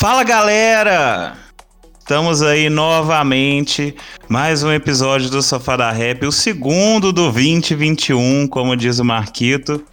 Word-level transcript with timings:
Fala 0.00 0.24
galera! 0.24 1.36
Estamos 1.98 2.40
aí 2.40 2.70
novamente, 2.70 3.94
mais 4.30 4.62
um 4.62 4.72
episódio 4.72 5.28
do 5.28 5.42
Sofá 5.42 5.76
da 5.76 5.90
Rap, 5.92 6.24
o 6.24 6.32
segundo 6.32 7.12
do 7.12 7.30
2021, 7.30 8.48
como 8.48 8.74
diz 8.74 8.98
o 8.98 9.04
Marquito. 9.04 9.84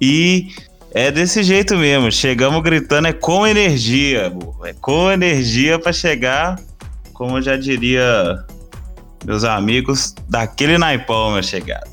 E 0.00 0.48
é 0.90 1.12
desse 1.12 1.44
jeito 1.44 1.76
mesmo, 1.76 2.10
chegamos 2.10 2.60
gritando, 2.64 3.06
é 3.06 3.12
com 3.12 3.46
energia, 3.46 4.32
é 4.64 4.72
com 4.72 5.08
energia 5.08 5.78
para 5.78 5.92
chegar, 5.92 6.58
como 7.12 7.40
já 7.40 7.56
diria 7.56 8.44
meus 9.24 9.44
amigos, 9.44 10.16
daquele 10.28 10.76
naipão, 10.76 11.30
meu 11.30 11.44
chegado. 11.44 11.88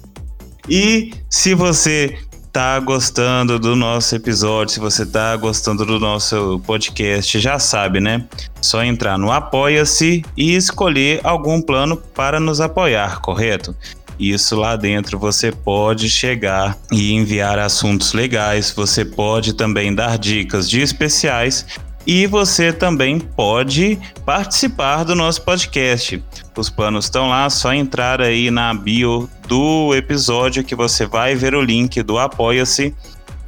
E 0.68 1.14
se 1.30 1.54
você 1.54 2.18
tá 2.56 2.80
gostando 2.80 3.60
do 3.60 3.76
nosso 3.76 4.16
episódio, 4.16 4.76
se 4.76 4.80
você 4.80 5.06
tá 5.06 5.36
gostando 5.36 5.86
do 5.86 6.00
nosso 6.00 6.58
podcast, 6.66 7.38
já 7.38 7.60
sabe, 7.60 8.00
né? 8.00 8.24
Só 8.62 8.82
entrar 8.82 9.18
no 9.18 9.30
Apoia-se 9.30 10.24
e 10.38 10.56
escolher 10.56 11.20
algum 11.22 11.62
plano 11.62 11.98
para 11.98 12.40
nos 12.40 12.62
apoiar, 12.62 13.20
correto? 13.20 13.76
Isso 14.18 14.56
lá 14.56 14.78
dentro 14.78 15.20
você 15.20 15.52
pode 15.52 16.10
chegar 16.10 16.78
e 16.90 17.12
enviar 17.12 17.60
assuntos 17.60 18.14
legais, 18.14 18.72
você 18.72 19.04
pode 19.04 19.52
também 19.52 19.94
dar 19.94 20.18
dicas 20.18 20.70
de 20.70 20.80
especiais 20.80 21.66
e 22.08 22.26
você 22.26 22.72
também 22.72 23.20
pode 23.20 24.00
participar 24.26 25.04
do 25.04 25.14
nosso 25.14 25.42
podcast. 25.42 26.24
Os 26.56 26.70
planos 26.70 27.06
estão 27.06 27.28
lá, 27.28 27.50
só 27.50 27.74
entrar 27.74 28.22
aí 28.22 28.50
na 28.50 28.74
bio 28.74 29.30
do 29.48 29.94
episódio 29.96 30.64
que 30.64 30.76
você 30.76 31.06
vai 31.06 31.36
ver 31.36 31.56
o 31.56 31.62
link 31.62 32.02
do 32.04 32.18
Apoia-se 32.18 32.94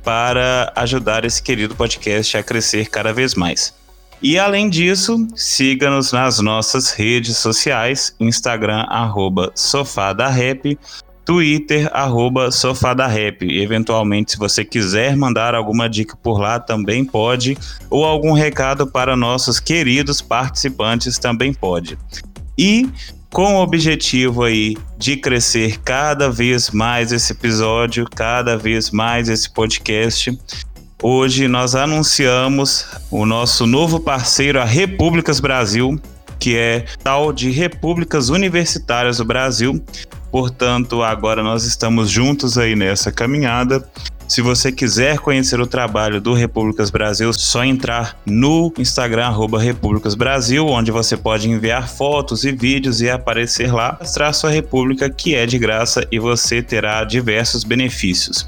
para 0.03 0.71
ajudar 0.75 1.25
esse 1.25 1.41
querido 1.41 1.75
podcast 1.75 2.37
a 2.37 2.43
crescer 2.43 2.89
cada 2.89 3.11
vez 3.11 3.35
mais. 3.35 3.73
E 4.21 4.39
além 4.39 4.69
disso, 4.69 5.27
siga-nos 5.35 6.11
nas 6.11 6.39
nossas 6.39 6.91
redes 6.91 7.37
sociais, 7.37 8.15
Instagram, 8.19 8.85
arroba 8.87 9.53
Rap, 10.31 10.79
Twitter, 11.23 11.89
arroba 11.93 12.49
Rap. 13.07 13.43
Eventualmente, 13.43 14.31
se 14.31 14.37
você 14.37 14.63
quiser 14.63 15.15
mandar 15.15 15.53
alguma 15.53 15.87
dica 15.87 16.15
por 16.15 16.39
lá, 16.39 16.59
também 16.59 17.05
pode, 17.05 17.57
ou 17.89 18.05
algum 18.05 18.31
recado 18.31 18.87
para 18.87 19.15
nossos 19.15 19.59
queridos 19.59 20.21
participantes, 20.21 21.19
também 21.19 21.53
pode. 21.53 21.97
E 22.57 22.89
com 23.29 23.55
o 23.55 23.61
objetivo 23.61 24.43
aí 24.43 24.75
de 24.97 25.17
crescer 25.17 25.79
cada 25.81 26.29
vez 26.29 26.71
mais 26.71 27.11
esse 27.11 27.33
episódio, 27.33 28.05
cada 28.09 28.57
vez 28.57 28.89
mais 28.89 29.29
esse 29.29 29.49
podcast, 29.49 30.37
hoje 31.03 31.47
nós 31.47 31.75
anunciamos 31.75 32.85
o 33.11 33.25
nosso 33.25 33.67
novo 33.67 33.99
parceiro, 33.99 34.59
a 34.59 34.65
Repúblicas 34.65 35.39
Brasil, 35.39 36.01
que 36.39 36.55
é 36.55 36.85
tal 37.03 37.31
de 37.31 37.51
Repúblicas 37.51 38.29
Universitárias 38.29 39.17
do 39.17 39.25
Brasil, 39.25 39.83
Portanto, 40.31 41.01
agora 41.03 41.41
nós 41.41 41.63
estamos 41.63 42.09
juntos 42.09 42.57
aí 42.57 42.75
nessa 42.75 43.11
caminhada. 43.11 43.87
Se 44.27 44.41
você 44.41 44.73
quiser 44.73 45.19
conhecer 45.19 45.59
o 45.61 45.65
trabalho 45.65 46.19
do 46.19 46.33
Repúblicas 46.33 46.89
Brasil, 46.89 47.31
só 47.31 47.63
entrar 47.63 48.19
no 48.25 48.73
Instagram 48.77 49.33
Repúblicas 49.57 50.15
Brasil, 50.15 50.67
onde 50.67 50.91
você 50.91 51.15
pode 51.15 51.49
enviar 51.49 51.87
fotos 51.87 52.43
e 52.43 52.51
vídeos 52.51 52.99
e 52.99 53.09
aparecer 53.09 53.73
lá, 53.73 53.97
mostrar 53.99 54.33
sua 54.33 54.49
república 54.49 55.09
que 55.09 55.33
é 55.33 55.45
de 55.45 55.57
graça 55.57 56.05
e 56.11 56.19
você 56.19 56.61
terá 56.61 57.05
diversos 57.05 57.63
benefícios. 57.63 58.45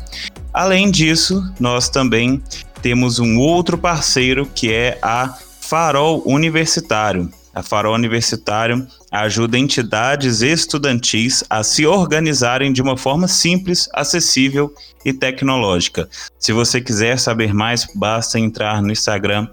Além 0.53 0.91
disso, 0.91 1.41
nós 1.57 1.88
também 1.88 2.44
temos 2.81 3.17
um 3.17 3.38
outro 3.38 3.77
parceiro 3.77 4.45
que 4.53 4.73
é 4.73 5.00
a 5.02 5.33
Farol 5.61 6.22
Universitário. 6.25 7.31
A 7.53 7.64
Farol 7.64 7.95
Universitário 7.95 8.88
ajuda 9.11 9.58
entidades 9.58 10.41
estudantis 10.41 11.44
a 11.50 11.63
se 11.63 11.85
organizarem 11.85 12.72
de 12.72 12.81
uma 12.81 12.96
forma 12.96 13.28
simples, 13.28 13.90
acessível 13.94 14.74
e 15.03 15.12
tecnológica. 15.12 16.07
Se 16.38 16.53
você 16.53 16.79
quiser 16.79 17.18
saber 17.18 17.53
mais, 17.53 17.88
basta 17.96 18.40
entrar 18.40 18.81
no 18.81 18.91
Instagram 18.91 19.47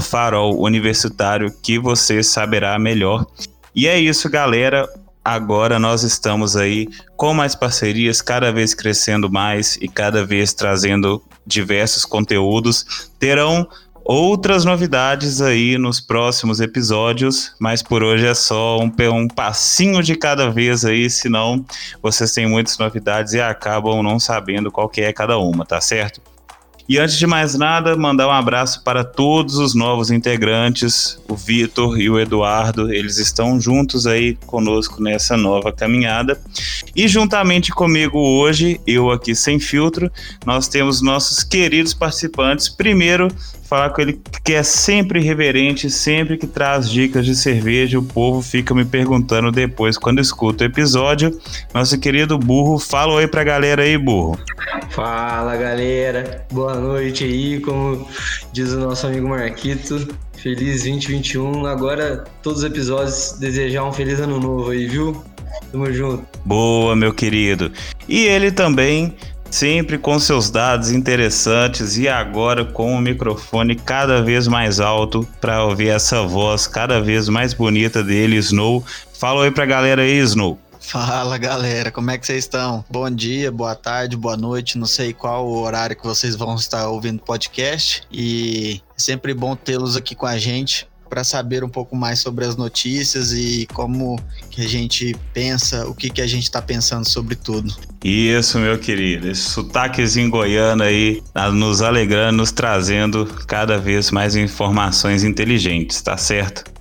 Farol 0.00 0.60
Universitário 0.60 1.52
que 1.62 1.78
você 1.78 2.22
saberá 2.22 2.78
melhor. 2.78 3.26
E 3.74 3.88
é 3.88 3.98
isso, 3.98 4.28
galera. 4.28 4.88
Agora 5.24 5.78
nós 5.78 6.02
estamos 6.02 6.54
aí 6.54 6.86
com 7.16 7.32
mais 7.32 7.54
parcerias, 7.54 8.20
cada 8.20 8.52
vez 8.52 8.74
crescendo 8.74 9.30
mais 9.30 9.78
e 9.80 9.88
cada 9.88 10.24
vez 10.26 10.52
trazendo 10.52 11.22
diversos 11.46 12.04
conteúdos. 12.04 13.10
Terão 13.18 13.66
outras 14.04 14.64
novidades 14.64 15.40
aí 15.40 15.78
nos 15.78 15.98
próximos 16.00 16.60
episódios, 16.60 17.52
mas 17.58 17.82
por 17.82 18.02
hoje 18.02 18.26
é 18.26 18.34
só 18.34 18.78
um, 18.78 18.92
um 19.12 19.28
passinho 19.28 20.02
de 20.02 20.14
cada 20.14 20.50
vez 20.50 20.84
aí, 20.84 21.08
senão 21.08 21.64
vocês 22.02 22.32
têm 22.32 22.46
muitas 22.46 22.76
novidades 22.76 23.32
e 23.32 23.40
acabam 23.40 24.02
não 24.02 24.20
sabendo 24.20 24.70
qual 24.70 24.88
que 24.88 25.00
é 25.00 25.12
cada 25.12 25.38
uma, 25.38 25.64
tá 25.64 25.80
certo? 25.80 26.20
E 26.86 26.98
antes 26.98 27.16
de 27.16 27.26
mais 27.26 27.54
nada, 27.54 27.96
mandar 27.96 28.28
um 28.28 28.30
abraço 28.30 28.84
para 28.84 29.02
todos 29.02 29.56
os 29.56 29.74
novos 29.74 30.10
integrantes, 30.10 31.18
o 31.26 31.34
Vitor 31.34 31.98
e 31.98 32.10
o 32.10 32.20
Eduardo, 32.20 32.92
eles 32.92 33.16
estão 33.16 33.58
juntos 33.58 34.06
aí 34.06 34.36
conosco 34.46 35.02
nessa 35.02 35.34
nova 35.34 35.72
caminhada. 35.72 36.38
E 36.94 37.08
juntamente 37.08 37.72
comigo 37.72 38.18
hoje, 38.18 38.78
eu 38.86 39.10
aqui 39.10 39.34
sem 39.34 39.58
filtro, 39.58 40.12
nós 40.44 40.68
temos 40.68 41.00
nossos 41.00 41.42
queridos 41.42 41.94
participantes. 41.94 42.68
Primeiro, 42.68 43.28
falar 43.74 43.90
com 43.90 44.02
ele 44.02 44.20
que 44.44 44.52
é 44.52 44.62
sempre 44.62 45.18
reverente, 45.18 45.90
sempre 45.90 46.36
que 46.36 46.46
traz 46.46 46.88
dicas 46.88 47.26
de 47.26 47.34
cerveja, 47.34 47.98
o 47.98 48.04
povo 48.04 48.40
fica 48.40 48.72
me 48.72 48.84
perguntando 48.84 49.50
depois 49.50 49.98
quando 49.98 50.20
escuta 50.20 50.62
o 50.62 50.66
episódio. 50.66 51.36
Nosso 51.74 51.98
querido 51.98 52.38
Burro, 52.38 52.78
fala 52.78 53.14
oi 53.14 53.26
pra 53.26 53.42
galera 53.42 53.82
aí, 53.82 53.98
Burro. 53.98 54.38
Fala 54.90 55.56
galera, 55.56 56.46
boa 56.52 56.76
noite 56.76 57.24
aí, 57.24 57.58
como 57.58 58.08
diz 58.52 58.70
o 58.72 58.78
nosso 58.78 59.08
amigo 59.08 59.28
Marquito. 59.28 60.06
Feliz 60.34 60.84
2021. 60.84 61.66
Agora, 61.66 62.22
todos 62.44 62.60
os 62.60 62.64
episódios, 62.64 63.36
desejar 63.40 63.82
um 63.84 63.92
feliz 63.92 64.20
ano 64.20 64.38
novo 64.38 64.70
aí, 64.70 64.86
viu? 64.86 65.20
Tamo 65.72 65.92
junto. 65.92 66.24
Boa, 66.44 66.94
meu 66.94 67.12
querido. 67.12 67.72
E 68.08 68.24
ele 68.26 68.52
também 68.52 69.16
sempre 69.54 69.98
com 69.98 70.18
seus 70.18 70.50
dados 70.50 70.90
interessantes 70.90 71.96
e 71.96 72.08
agora 72.08 72.64
com 72.64 72.92
o 72.92 73.00
microfone 73.00 73.76
cada 73.76 74.20
vez 74.20 74.48
mais 74.48 74.80
alto 74.80 75.24
para 75.40 75.64
ouvir 75.64 75.90
essa 75.90 76.22
voz 76.22 76.66
cada 76.66 77.00
vez 77.00 77.28
mais 77.28 77.54
bonita 77.54 78.02
dele, 78.02 78.34
Snow. 78.36 78.84
Fala 79.12 79.44
aí 79.44 79.52
pra 79.52 79.64
galera 79.64 80.02
aí, 80.02 80.18
Snow. 80.18 80.58
Fala 80.80 81.38
galera, 81.38 81.92
como 81.92 82.10
é 82.10 82.18
que 82.18 82.26
vocês 82.26 82.40
estão? 82.40 82.84
Bom 82.90 83.08
dia, 83.08 83.52
boa 83.52 83.76
tarde, 83.76 84.16
boa 84.16 84.36
noite, 84.36 84.76
não 84.76 84.88
sei 84.88 85.12
qual 85.12 85.46
o 85.46 85.62
horário 85.62 85.96
que 85.96 86.04
vocês 86.04 86.34
vão 86.34 86.56
estar 86.56 86.88
ouvindo 86.88 87.18
o 87.18 87.24
podcast 87.24 88.02
e 88.10 88.82
é 88.90 89.00
sempre 89.00 89.32
bom 89.32 89.54
tê-los 89.54 89.96
aqui 89.96 90.16
com 90.16 90.26
a 90.26 90.36
gente 90.36 90.86
para 91.14 91.22
saber 91.22 91.62
um 91.62 91.68
pouco 91.68 91.94
mais 91.94 92.18
sobre 92.18 92.44
as 92.44 92.56
notícias 92.56 93.32
e 93.32 93.68
como 93.72 94.18
que 94.50 94.60
a 94.60 94.66
gente 94.66 95.14
pensa, 95.32 95.86
o 95.86 95.94
que, 95.94 96.10
que 96.10 96.20
a 96.20 96.26
gente 96.26 96.42
está 96.42 96.60
pensando 96.60 97.08
sobre 97.08 97.36
tudo. 97.36 97.72
Isso, 98.02 98.58
meu 98.58 98.76
querido. 98.76 99.30
Esse 99.30 99.42
sotaquezinho 99.42 100.28
goiano 100.28 100.82
aí, 100.82 101.22
tá 101.32 101.52
nos 101.52 101.82
alegrando, 101.82 102.38
nos 102.38 102.50
trazendo 102.50 103.26
cada 103.46 103.78
vez 103.78 104.10
mais 104.10 104.34
informações 104.34 105.22
inteligentes, 105.22 106.02
tá 106.02 106.16
certo? 106.16 106.73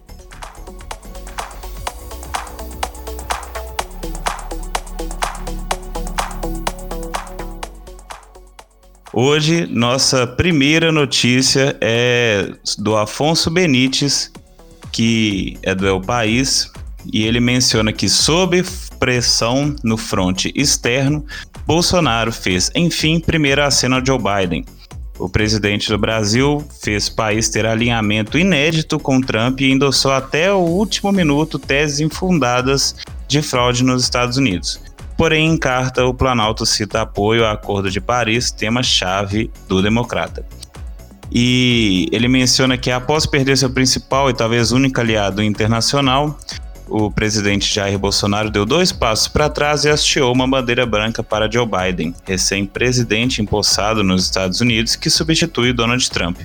Hoje, 9.16 9.68
nossa 9.70 10.26
primeira 10.26 10.92
notícia 10.92 11.78
é 11.80 12.52
do 12.80 12.98
Afonso 12.98 13.52
Benites, 13.52 14.32
que 14.92 15.56
é 15.62 15.76
do 15.76 15.86
El 15.86 16.02
País, 16.02 16.72
e 17.14 17.22
ele 17.22 17.40
menciona 17.40 17.94
que, 17.94 18.10
sob 18.10 18.66
pressão 19.00 19.76
no 19.84 19.98
fronte 19.98 20.52
externo, 20.56 21.24
Bolsonaro 21.64 22.32
fez, 22.32 22.72
enfim, 22.74 23.20
primeira 23.20 23.68
acena 23.68 24.02
de 24.02 24.08
Joe 24.08 24.18
Biden. 24.18 24.66
O 25.20 25.30
presidente 25.30 25.90
do 25.90 25.98
Brasil 26.00 26.66
fez 26.82 27.08
país 27.08 27.50
ter 27.50 27.68
alinhamento 27.68 28.36
inédito 28.36 28.98
com 28.98 29.22
Trump 29.22 29.62
e 29.62 29.72
endossou 29.72 30.12
até 30.12 30.52
o 30.52 30.58
último 30.58 31.12
minuto 31.12 31.60
teses 31.60 32.00
infundadas 32.00 32.96
de 33.28 33.44
fraude 33.44 33.84
nos 33.84 34.02
Estados 34.02 34.38
Unidos. 34.38 34.82
Porém, 35.18 35.52
em 35.52 35.58
carta, 35.58 36.06
o 36.06 36.14
Planalto 36.14 36.66
cita 36.66 37.02
apoio 37.02 37.46
ao 37.46 37.52
Acordo 37.52 37.90
de 37.90 38.02
Paris, 38.02 38.52
tema-chave 38.52 39.52
do 39.68 39.82
democrata. 39.82 40.46
E 41.32 42.08
ele 42.12 42.28
menciona 42.28 42.78
que, 42.78 42.92
após 42.92 43.26
perder 43.26 43.58
seu 43.58 43.70
principal 43.70 44.30
e 44.30 44.34
talvez 44.34 44.72
único 44.72 45.00
aliado 45.00 45.42
internacional, 45.42 46.38
o 46.88 47.10
presidente 47.10 47.74
Jair 47.74 47.98
Bolsonaro 47.98 48.52
deu 48.52 48.66
dois 48.66 48.92
passos 48.92 49.28
para 49.28 49.50
trás 49.50 49.86
e 49.86 49.90
hasteou 49.90 50.32
uma 50.34 50.48
bandeira 50.48 50.86
branca 50.86 51.24
para 51.24 51.50
Joe 51.50 51.66
Biden, 51.66 52.14
recém-presidente 52.26 53.42
empossado 53.42 54.04
nos 54.04 54.26
Estados 54.26 54.62
Unidos, 54.62 54.96
que 54.96 55.10
substitui 55.10 55.74
Donald 55.74 56.08
Trump. 56.10 56.42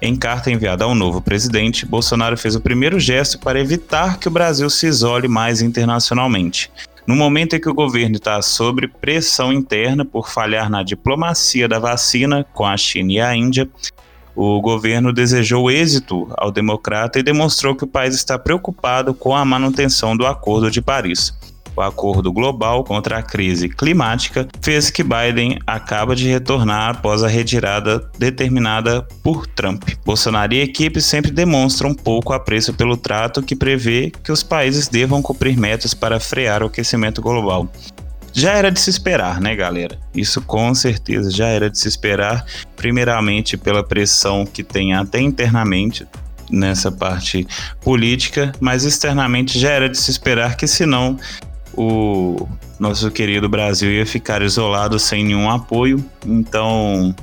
Em 0.00 0.16
carta 0.16 0.50
enviada 0.50 0.84
ao 0.84 0.94
novo 0.94 1.20
presidente, 1.20 1.86
Bolsonaro 1.86 2.36
fez 2.36 2.56
o 2.56 2.60
primeiro 2.60 2.98
gesto 2.98 3.38
para 3.38 3.60
evitar 3.60 4.18
que 4.18 4.28
o 4.28 4.30
Brasil 4.30 4.68
se 4.70 4.86
isole 4.86 5.28
mais 5.28 5.62
internacionalmente. 5.62 6.70
No 7.06 7.16
momento 7.16 7.56
em 7.56 7.60
que 7.60 7.68
o 7.68 7.74
governo 7.74 8.16
está 8.16 8.40
sob 8.40 8.86
pressão 8.86 9.52
interna 9.52 10.04
por 10.04 10.28
falhar 10.28 10.70
na 10.70 10.82
diplomacia 10.82 11.68
da 11.68 11.78
vacina 11.78 12.46
com 12.54 12.64
a 12.64 12.76
China 12.76 13.12
e 13.12 13.20
a 13.20 13.34
Índia, 13.34 13.68
o 14.36 14.60
governo 14.60 15.12
desejou 15.12 15.70
êxito 15.70 16.28
ao 16.36 16.50
democrata 16.50 17.18
e 17.18 17.22
demonstrou 17.22 17.74
que 17.74 17.84
o 17.84 17.88
país 17.88 18.14
está 18.14 18.38
preocupado 18.38 19.12
com 19.12 19.34
a 19.34 19.44
manutenção 19.44 20.16
do 20.16 20.26
Acordo 20.26 20.70
de 20.70 20.80
Paris. 20.80 21.34
O 21.74 21.80
acordo 21.80 22.32
global 22.32 22.84
contra 22.84 23.18
a 23.18 23.22
crise 23.22 23.68
climática 23.68 24.46
fez 24.60 24.90
que 24.90 25.02
Biden 25.02 25.58
acaba 25.66 26.14
de 26.14 26.28
retornar 26.28 26.90
após 26.90 27.22
a 27.22 27.28
retirada 27.28 28.10
determinada 28.18 29.02
por 29.22 29.46
Trump. 29.46 29.82
Bolsonaro 30.04 30.52
e 30.52 30.60
equipe 30.60 31.00
sempre 31.00 31.30
demonstram 31.30 31.94
pouco 31.94 32.32
apreço 32.32 32.74
pelo 32.74 32.96
trato 32.96 33.42
que 33.42 33.56
prevê 33.56 34.12
que 34.22 34.30
os 34.30 34.42
países 34.42 34.86
devam 34.88 35.22
cumprir 35.22 35.56
metas 35.56 35.94
para 35.94 36.20
frear 36.20 36.62
o 36.62 36.66
aquecimento 36.66 37.22
global. 37.22 37.70
Já 38.34 38.52
era 38.52 38.70
de 38.70 38.80
se 38.80 38.88
esperar, 38.88 39.40
né, 39.40 39.54
galera? 39.54 39.98
Isso 40.14 40.40
com 40.40 40.74
certeza 40.74 41.30
já 41.30 41.48
era 41.48 41.68
de 41.68 41.78
se 41.78 41.86
esperar, 41.86 42.44
primeiramente 42.76 43.58
pela 43.58 43.84
pressão 43.84 44.46
que 44.46 44.62
tem 44.62 44.94
até 44.94 45.20
internamente 45.20 46.06
nessa 46.50 46.90
parte 46.90 47.46
política, 47.82 48.52
mas 48.60 48.84
externamente 48.84 49.58
já 49.58 49.70
era 49.70 49.88
de 49.88 49.98
se 49.98 50.10
esperar 50.10 50.56
que 50.56 50.66
senão 50.66 51.18
o 51.74 52.48
nosso 52.78 53.10
querido 53.10 53.48
Brasil 53.48 53.90
ia 53.90 54.06
ficar 54.06 54.42
isolado 54.42 54.98
sem 54.98 55.24
nenhum 55.24 55.50
apoio. 55.50 56.04
Então, 56.26 57.14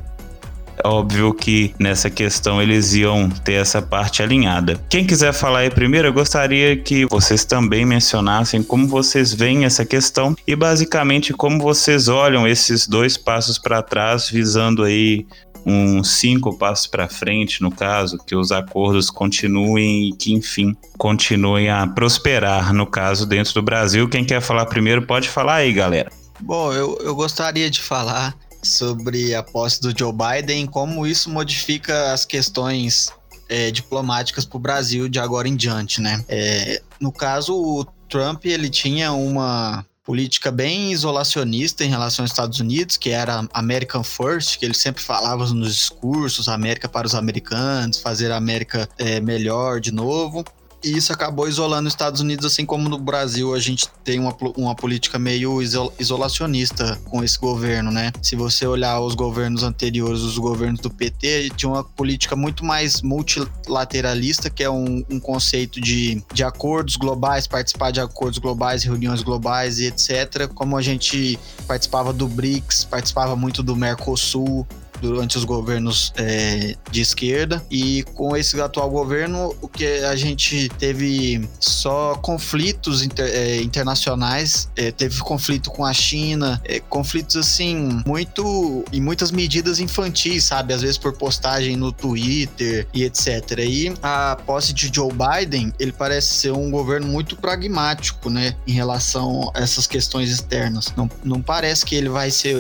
é 0.82 0.88
óbvio 0.88 1.34
que 1.34 1.74
nessa 1.78 2.10
questão 2.10 2.62
eles 2.62 2.94
iam 2.94 3.30
ter 3.30 3.54
essa 3.54 3.82
parte 3.82 4.24
alinhada. 4.24 4.80
Quem 4.90 5.06
quiser 5.06 5.34
falar 5.34 5.60
aí 5.60 5.70
primeiro, 5.70 6.08
eu 6.08 6.14
gostaria 6.14 6.78
que 6.78 7.06
vocês 7.06 7.44
também 7.44 7.86
mencionassem 7.86 8.64
como 8.64 8.88
vocês 8.88 9.34
veem 9.34 9.66
essa 9.66 9.86
questão 9.86 10.36
e 10.48 10.56
basicamente 10.56 11.34
como 11.34 11.60
vocês 11.60 12.08
olham 12.08 12.48
esses 12.48 12.88
dois 12.88 13.18
passos 13.18 13.58
para 13.58 13.82
trás, 13.82 14.30
visando 14.30 14.84
aí 14.84 15.26
uns 15.70 16.10
cinco 16.12 16.58
passos 16.58 16.88
para 16.88 17.08
frente, 17.08 17.62
no 17.62 17.72
caso, 17.72 18.18
que 18.18 18.36
os 18.36 18.52
acordos 18.52 19.10
continuem 19.10 20.10
e 20.10 20.14
que, 20.14 20.34
enfim, 20.34 20.76
continuem 20.98 21.70
a 21.70 21.86
prosperar, 21.88 22.74
no 22.74 22.88
caso, 22.88 23.26
dentro 23.26 23.54
do 23.54 23.62
Brasil. 23.62 24.10
Quem 24.10 24.26
quer 24.26 24.42
falar 24.42 24.66
primeiro, 24.66 25.06
pode 25.06 25.30
falar 25.30 25.56
aí, 25.56 25.72
galera. 25.72 26.12
Bom, 26.40 26.74
eu, 26.74 26.98
eu 27.02 27.16
gostaria 27.16 27.70
de 27.70 27.82
falar 27.82 28.36
sobre 28.64 29.36
a 29.36 29.44
posse 29.44 29.82
do 29.82 29.98
Joe 29.98 30.14
Biden, 30.14 30.66
como 30.66 31.06
isso 31.06 31.30
modifica 31.30 32.12
as 32.14 32.26
questões 32.26 33.12
é, 33.48 33.72
diplomáticas 33.72 34.46
para 34.46 34.58
o 34.58 34.60
Brasil 34.60 35.10
de 35.10 35.20
agora 35.20 35.48
em 35.48 35.56
diante, 35.56 36.02
né? 36.02 36.24
É, 36.28 36.82
no 37.00 37.12
caso, 37.12 37.56
o 37.56 37.86
Trump 38.08 38.46
ele 38.46 38.70
tinha 38.70 39.12
uma 39.12 39.86
política 40.10 40.50
bem 40.50 40.92
isolacionista 40.92 41.84
em 41.84 41.88
relação 41.88 42.24
aos 42.24 42.32
Estados 42.32 42.60
Unidos, 42.60 42.98
que 42.98 43.12
era 43.12 43.48
American 43.54 44.04
First, 44.04 44.58
que 44.58 44.66
ele 44.66 44.74
sempre 44.74 45.04
falava 45.04 45.46
nos 45.54 45.76
discursos, 45.76 46.50
América 46.50 46.90
para 46.90 47.06
os 47.06 47.14
americanos, 47.14 48.00
fazer 48.00 48.32
a 48.32 48.36
América 48.38 48.90
é, 48.98 49.20
melhor 49.20 49.80
de 49.80 49.92
novo. 49.92 50.44
E 50.84 50.96
isso 50.96 51.12
acabou 51.12 51.48
isolando 51.48 51.88
os 51.88 51.94
Estados 51.94 52.22
Unidos, 52.22 52.46
assim 52.46 52.66
como 52.66 52.88
no 52.88 52.98
Brasil 52.98 53.54
a 53.54 53.60
gente 53.60 53.88
tem 54.04 54.20
uma, 54.20 54.36
uma 54.56 54.76
política 54.76 55.20
meio 55.20 55.62
isolacionista 55.62 56.98
com 57.06 57.24
esse 57.24 57.38
governo, 57.38 57.92
né? 57.92 58.12
Se 58.22 58.36
você 58.36 58.66
olhar 58.66 59.00
os 59.02 59.14
governos 59.14 59.64
anteriores, 59.64 60.22
os 60.22 60.38
governos 60.38 60.80
do 60.80 60.90
PT, 60.90 61.52
tinha 61.56 61.70
uma 61.70 61.84
política 61.84 62.36
muito 62.36 62.64
mais 62.64 63.02
multilateralista, 63.02 64.50
que 64.50 64.64
é 64.64 64.70
um, 64.70 65.04
um 65.10 65.20
conceito 65.20 65.82
de, 65.82 66.24
de 66.34 66.44
acordos 66.44 66.96
globais, 66.96 67.46
participar 67.46 67.92
de 67.92 68.00
acordos 68.00 68.40
globais, 68.40 68.84
reuniões 68.84 69.22
globais 69.22 69.80
e 69.80 69.86
etc. 69.86 70.48
Como 70.54 70.78
a 70.78 70.82
gente 70.82 71.38
participava 71.68 72.14
do 72.14 72.28
BRICS, 72.28 72.86
participava 72.86 73.36
muito 73.36 73.62
do 73.62 73.76
Mercosul, 73.76 74.66
durante 75.02 75.38
os 75.38 75.44
governos 75.44 76.14
é, 76.18 76.76
de 76.92 77.02
esquerda. 77.02 77.64
E 77.70 78.04
com 78.14 78.36
esse 78.36 78.60
atual 78.60 78.90
governo 78.90 79.56
o 79.62 79.68
que 79.68 79.86
a 79.86 80.16
gente 80.16 80.70
teve 80.78 81.48
só 81.60 82.16
conflitos 82.16 83.02
inter, 83.02 83.26
é, 83.26 83.62
internacionais 83.62 84.70
é, 84.76 84.92
teve 84.92 85.20
conflito 85.20 85.70
com 85.72 85.86
a 85.86 85.94
China 85.94 86.62
é, 86.66 86.80
conflitos 86.80 87.36
assim 87.36 88.02
muito 88.06 88.84
em 88.92 89.02
muitas 89.02 89.32
medidas 89.32 89.80
infantis 89.80 90.46
sabe? 90.46 90.74
Às 90.74 90.82
vezes 90.82 90.98
por 90.98 91.14
postagem 91.14 91.76
no 91.76 91.92
Twitter 91.92 92.88
e 92.94 93.04
etc 93.04 93.60
e 93.60 93.94
a 94.02 94.38
posse 94.46 94.74
de 94.74 94.92
Joe 94.94 95.12
Biden 95.12 95.74
ele 95.80 95.92
parece 95.92 96.34
ser 96.34 96.52
um 96.52 96.70
governo 96.70 97.08
muito 97.08 97.36
pragmático 97.36 98.30
né 98.30 98.56
em 98.68 98.74
relação 98.74 99.52
a 99.54 99.62
essas 99.62 99.88
questões 99.88 100.30
externas. 100.30 100.94
Não, 100.96 101.10
não 101.24 101.42
parece 101.42 101.86
que 101.86 101.96
ele 101.96 102.10
vai 102.10 102.32
ser 102.32 102.58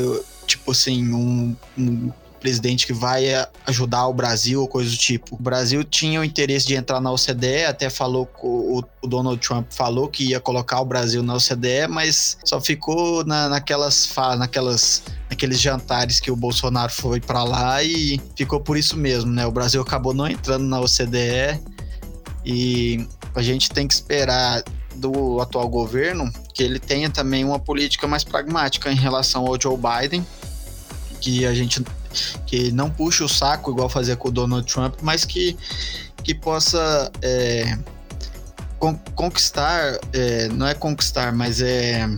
tipo 0.49 0.71
assim, 0.71 1.13
um, 1.13 1.55
um 1.77 2.11
presidente 2.39 2.87
que 2.87 2.93
vai 2.93 3.25
ajudar 3.67 4.07
o 4.07 4.13
Brasil 4.13 4.61
ou 4.61 4.67
coisa 4.67 4.89
do 4.89 4.97
tipo. 4.97 5.35
O 5.35 5.41
Brasil 5.41 5.83
tinha 5.83 6.19
o 6.19 6.23
interesse 6.23 6.65
de 6.65 6.75
entrar 6.75 6.99
na 6.99 7.11
OCDE, 7.11 7.65
até 7.67 7.89
falou 7.89 8.29
o, 8.41 8.81
Donald 9.03 9.39
Trump 9.39 9.67
falou 9.71 10.07
que 10.07 10.29
ia 10.29 10.39
colocar 10.39 10.79
o 10.79 10.85
Brasil 10.85 11.21
na 11.21 11.35
OCDE, 11.35 11.87
mas 11.89 12.37
só 12.43 12.59
ficou 12.59 13.23
na, 13.25 13.49
naquelas 13.49 14.09
naquelas 14.37 15.03
naqueles 15.29 15.59
jantares 15.59 16.19
que 16.19 16.31
o 16.31 16.35
Bolsonaro 16.35 16.91
foi 16.91 17.19
para 17.19 17.43
lá 17.43 17.83
e 17.83 18.19
ficou 18.35 18.59
por 18.59 18.77
isso 18.77 18.97
mesmo, 18.97 19.31
né? 19.31 19.45
O 19.45 19.51
Brasil 19.51 19.81
acabou 19.81 20.13
não 20.13 20.27
entrando 20.27 20.65
na 20.65 20.79
OCDE 20.79 21.61
e 22.45 23.07
a 23.35 23.41
gente 23.41 23.69
tem 23.69 23.87
que 23.87 23.93
esperar 23.93 24.63
do 24.95 25.39
atual 25.39 25.67
governo 25.69 26.31
que 26.53 26.63
ele 26.63 26.79
tenha 26.79 27.09
também 27.09 27.45
uma 27.45 27.59
política 27.59 28.07
mais 28.07 28.23
pragmática 28.23 28.91
em 28.91 28.95
relação 28.95 29.45
ao 29.45 29.59
Joe 29.59 29.77
Biden, 29.77 30.25
que 31.19 31.45
a 31.45 31.53
gente 31.53 31.83
que 32.45 32.71
não 32.71 32.89
puxe 32.89 33.23
o 33.23 33.27
saco 33.27 33.71
igual 33.71 33.87
fazia 33.87 34.15
com 34.15 34.29
o 34.29 34.31
Donald 34.31 34.71
Trump, 34.71 34.95
mas 35.01 35.25
que, 35.25 35.55
que 36.23 36.33
possa 36.33 37.11
é, 37.21 37.77
con 38.79 38.95
conquistar, 39.13 39.99
é, 40.13 40.47
não 40.49 40.67
é 40.67 40.73
conquistar, 40.73 41.31
mas 41.31 41.61
é 41.61 42.09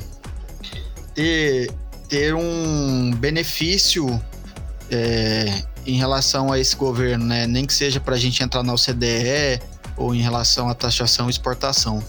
ter, 1.14 1.72
ter 2.08 2.34
um 2.34 3.12
benefício 3.16 4.22
é, 4.90 5.64
em 5.86 5.98
relação 5.98 6.52
a 6.52 6.60
esse 6.60 6.76
governo, 6.76 7.26
né? 7.26 7.48
Nem 7.48 7.66
que 7.66 7.74
seja 7.74 8.00
para 8.00 8.16
a 8.16 8.20
gente 8.20 8.42
entrar 8.44 8.64
na 8.64 8.74
OCDE 8.74 9.62
ou 9.98 10.14
em 10.16 10.22
relação 10.22 10.70
à 10.70 10.74
taxação 10.74 11.28
e 11.28 11.32
exportação. 11.32 12.02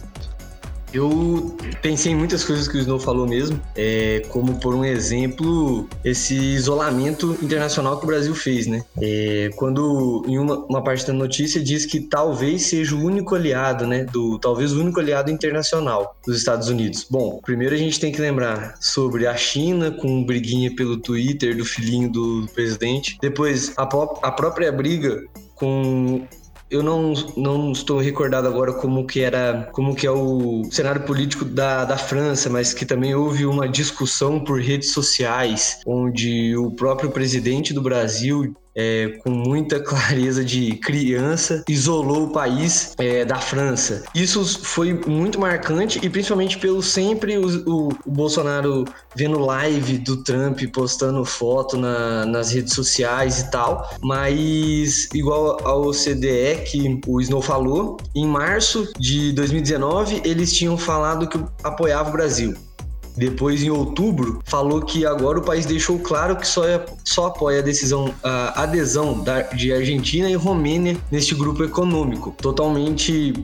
Eu 0.93 1.57
pensei 1.81 2.13
em 2.13 2.17
muitas 2.17 2.45
coisas 2.45 2.69
que 2.69 2.77
o 2.77 2.81
Snow 2.81 3.01
falou 3.01 3.27
mesmo, 3.27 3.61
é, 3.75 4.23
como 4.29 4.59
por 4.61 4.75
um 4.75 4.85
exemplo, 4.85 5.89
esse 6.05 6.35
isolamento 6.35 7.37
internacional 7.43 7.99
que 7.99 8.05
o 8.05 8.07
Brasil 8.07 8.35
fez, 8.35 8.67
né? 8.67 8.85
É, 9.01 9.51
quando 9.57 10.25
em 10.27 10.39
uma, 10.39 10.57
uma, 10.67 10.83
parte 10.83 11.07
da 11.07 11.13
notícia 11.13 11.63
diz 11.63 11.87
que 11.87 12.01
talvez 12.01 12.67
seja 12.67 12.95
o 12.95 13.03
único 13.03 13.35
aliado, 13.35 13.87
né? 13.87 14.05
Do, 14.05 14.39
talvez 14.39 14.73
o 14.73 14.81
único 14.81 15.01
aliado 15.01 15.31
internacional 15.31 16.17
dos 16.27 16.37
Estados 16.37 16.69
Unidos. 16.69 17.07
Bom, 17.11 17.41
primeiro 17.43 17.75
a 17.75 17.79
gente 17.79 17.99
tem 17.99 18.13
que 18.13 18.21
lembrar 18.21 18.77
sobre 18.81 19.27
a 19.27 19.37
China 19.37 19.91
com 19.91 20.25
briguinha 20.25 20.75
pelo 20.75 20.97
Twitter 20.97 21.57
do 21.57 21.65
filhinho 21.65 22.11
do 22.11 22.47
presidente. 22.55 23.17
Depois, 23.21 23.73
a, 23.77 23.83
a 23.83 24.31
própria 24.33 24.71
briga 24.71 25.23
com 25.55 26.27
eu 26.73 26.83
não, 26.83 27.13
não 27.37 27.71
estou 27.71 28.01
recordado 28.01 28.49
agora 28.49 28.73
como 28.73 29.07
que 29.07 29.21
era, 29.21 29.69
como 29.73 29.95
que 29.95 30.07
é 30.07 30.11
o 30.11 30.63
cenário 30.71 31.03
político 31.03 31.45
da, 31.45 31.85
da 31.85 31.99
França, 31.99 32.49
mas 32.49 32.73
que 32.73 32.87
também 32.87 33.15
houve 33.15 33.45
uma 33.45 33.69
discussão 33.69 34.41
por 34.41 34.59
redes 34.59 34.91
sociais, 34.91 35.81
onde 35.87 36.57
o 36.57 36.71
próprio 36.71 37.11
presidente 37.11 37.75
do 37.75 37.83
Brasil 37.83 38.57
é, 38.75 39.19
com 39.23 39.31
muita 39.31 39.81
clareza 39.83 40.45
de 40.45 40.77
criança, 40.77 41.65
isolou 41.69 42.25
o 42.25 42.33
país 42.33 42.95
é, 42.99 43.25
da 43.25 43.37
França. 43.37 44.05
Isso 44.15 44.45
foi 44.65 44.95
muito 45.07 45.41
marcante 45.41 46.01
e 46.03 46.09
principalmente 46.09 46.59
pelo 46.59 46.83
sempre 46.83 47.37
o, 47.39 47.47
o, 47.69 47.89
o 48.07 48.11
Bolsonaro 48.11 48.85
vendo 49.15 49.39
live 49.39 49.99
do 49.99 50.23
Trump 50.23 50.61
postando 50.73 51.25
foto 51.25 51.77
na, 51.77 52.25
nas 52.27 52.53
redes 52.53 52.75
sociais 52.75 53.41
e 53.41 53.51
tal. 53.51 53.91
Mas, 54.03 55.09
igual 55.15 55.59
ao 55.67 55.91
CDE 55.91 56.63
que 56.65 57.01
o 57.07 57.21
Snow 57.21 57.43
falou, 57.43 57.97
em 58.15 58.27
março 58.27 58.91
de 58.99 59.33
2019 59.33 60.23
eles 60.25 60.53
tinham 60.53 60.77
falado 60.77 61.29
que 61.29 61.39
apoiava 61.63 62.09
o 62.09 62.13
Brasil. 62.13 62.55
Depois, 63.17 63.63
em 63.63 63.71
outubro, 63.71 64.41
falou 64.45 64.81
que 64.81 65.05
agora 65.05 65.39
o 65.39 65.43
país 65.43 65.67
deixou 65.67 65.99
claro 65.99 66.37
que 66.37 66.47
só, 66.47 66.67
é, 66.67 66.85
só 67.05 67.27
apoia 67.27 67.59
a 67.59 67.63
decisão, 67.63 68.15
a 68.23 68.63
adesão 68.63 69.23
da, 69.23 69.43
de 69.43 69.73
Argentina 69.73 70.31
e 70.31 70.35
Romênia 70.35 70.97
neste 71.11 71.35
grupo 71.35 71.63
econômico. 71.63 72.35
Totalmente 72.41 73.35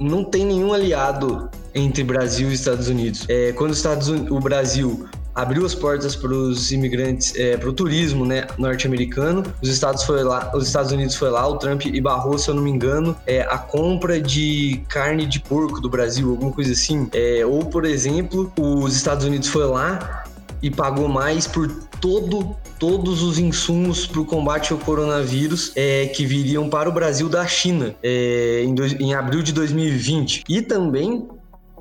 não 0.00 0.24
tem 0.24 0.44
nenhum 0.44 0.72
aliado 0.72 1.48
entre 1.74 2.02
Brasil 2.02 2.50
e 2.50 2.54
Estados 2.54 2.88
Unidos. 2.88 3.24
É, 3.28 3.52
quando 3.52 3.72
Estados 3.72 4.08
Unidos, 4.08 4.30
o 4.30 4.40
Brasil 4.40 5.06
abriu 5.34 5.66
as 5.66 5.74
portas 5.74 6.14
para 6.14 6.32
os 6.32 6.70
imigrantes, 6.70 7.34
é, 7.34 7.56
para 7.56 7.68
o 7.68 7.72
turismo 7.72 8.24
né, 8.24 8.46
norte-americano. 8.56 9.42
Os 9.60 9.68
Estados, 9.68 10.04
foi 10.04 10.22
lá, 10.22 10.52
os 10.54 10.66
Estados 10.66 10.92
Unidos 10.92 11.16
foi 11.16 11.30
lá, 11.30 11.46
o 11.46 11.56
Trump 11.56 11.86
e 11.86 12.00
barrou, 12.00 12.38
se 12.38 12.48
eu 12.48 12.54
não 12.54 12.62
me 12.62 12.70
engano, 12.70 13.16
é, 13.26 13.42
a 13.42 13.58
compra 13.58 14.20
de 14.20 14.82
carne 14.88 15.26
de 15.26 15.40
porco 15.40 15.80
do 15.80 15.88
Brasil, 15.88 16.30
alguma 16.30 16.52
coisa 16.52 16.72
assim. 16.72 17.08
É, 17.12 17.44
ou, 17.44 17.64
por 17.64 17.84
exemplo, 17.84 18.52
os 18.56 18.94
Estados 18.94 19.24
Unidos 19.24 19.48
foi 19.48 19.66
lá 19.66 20.24
e 20.62 20.70
pagou 20.70 21.08
mais 21.08 21.46
por 21.46 21.68
todo 22.00 22.56
todos 22.78 23.22
os 23.22 23.38
insumos 23.38 24.06
para 24.06 24.20
o 24.20 24.26
combate 24.26 24.72
ao 24.72 24.78
coronavírus 24.78 25.72
é, 25.74 26.06
que 26.08 26.26
viriam 26.26 26.68
para 26.68 26.88
o 26.88 26.92
Brasil 26.92 27.28
da 27.28 27.46
China 27.46 27.94
é, 28.02 28.62
em, 28.64 28.74
em 29.00 29.14
abril 29.14 29.42
de 29.42 29.52
2020. 29.52 30.44
E 30.48 30.60
também 30.60 31.26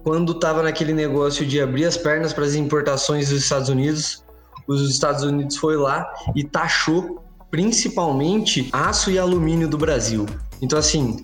quando 0.03 0.33
estava 0.33 0.61
naquele 0.61 0.93
negócio 0.93 1.45
de 1.45 1.61
abrir 1.61 1.85
as 1.85 1.97
pernas 1.97 2.33
para 2.33 2.43
as 2.43 2.55
importações 2.55 3.29
dos 3.29 3.43
Estados 3.43 3.69
Unidos, 3.69 4.23
os 4.67 4.89
Estados 4.89 5.23
Unidos 5.23 5.57
foi 5.57 5.77
lá 5.77 6.11
e 6.35 6.43
taxou 6.43 7.23
principalmente 7.49 8.69
aço 8.73 9.11
e 9.11 9.17
alumínio 9.17 9.67
do 9.67 9.77
Brasil. 9.77 10.25
Então, 10.61 10.77
assim, 10.77 11.19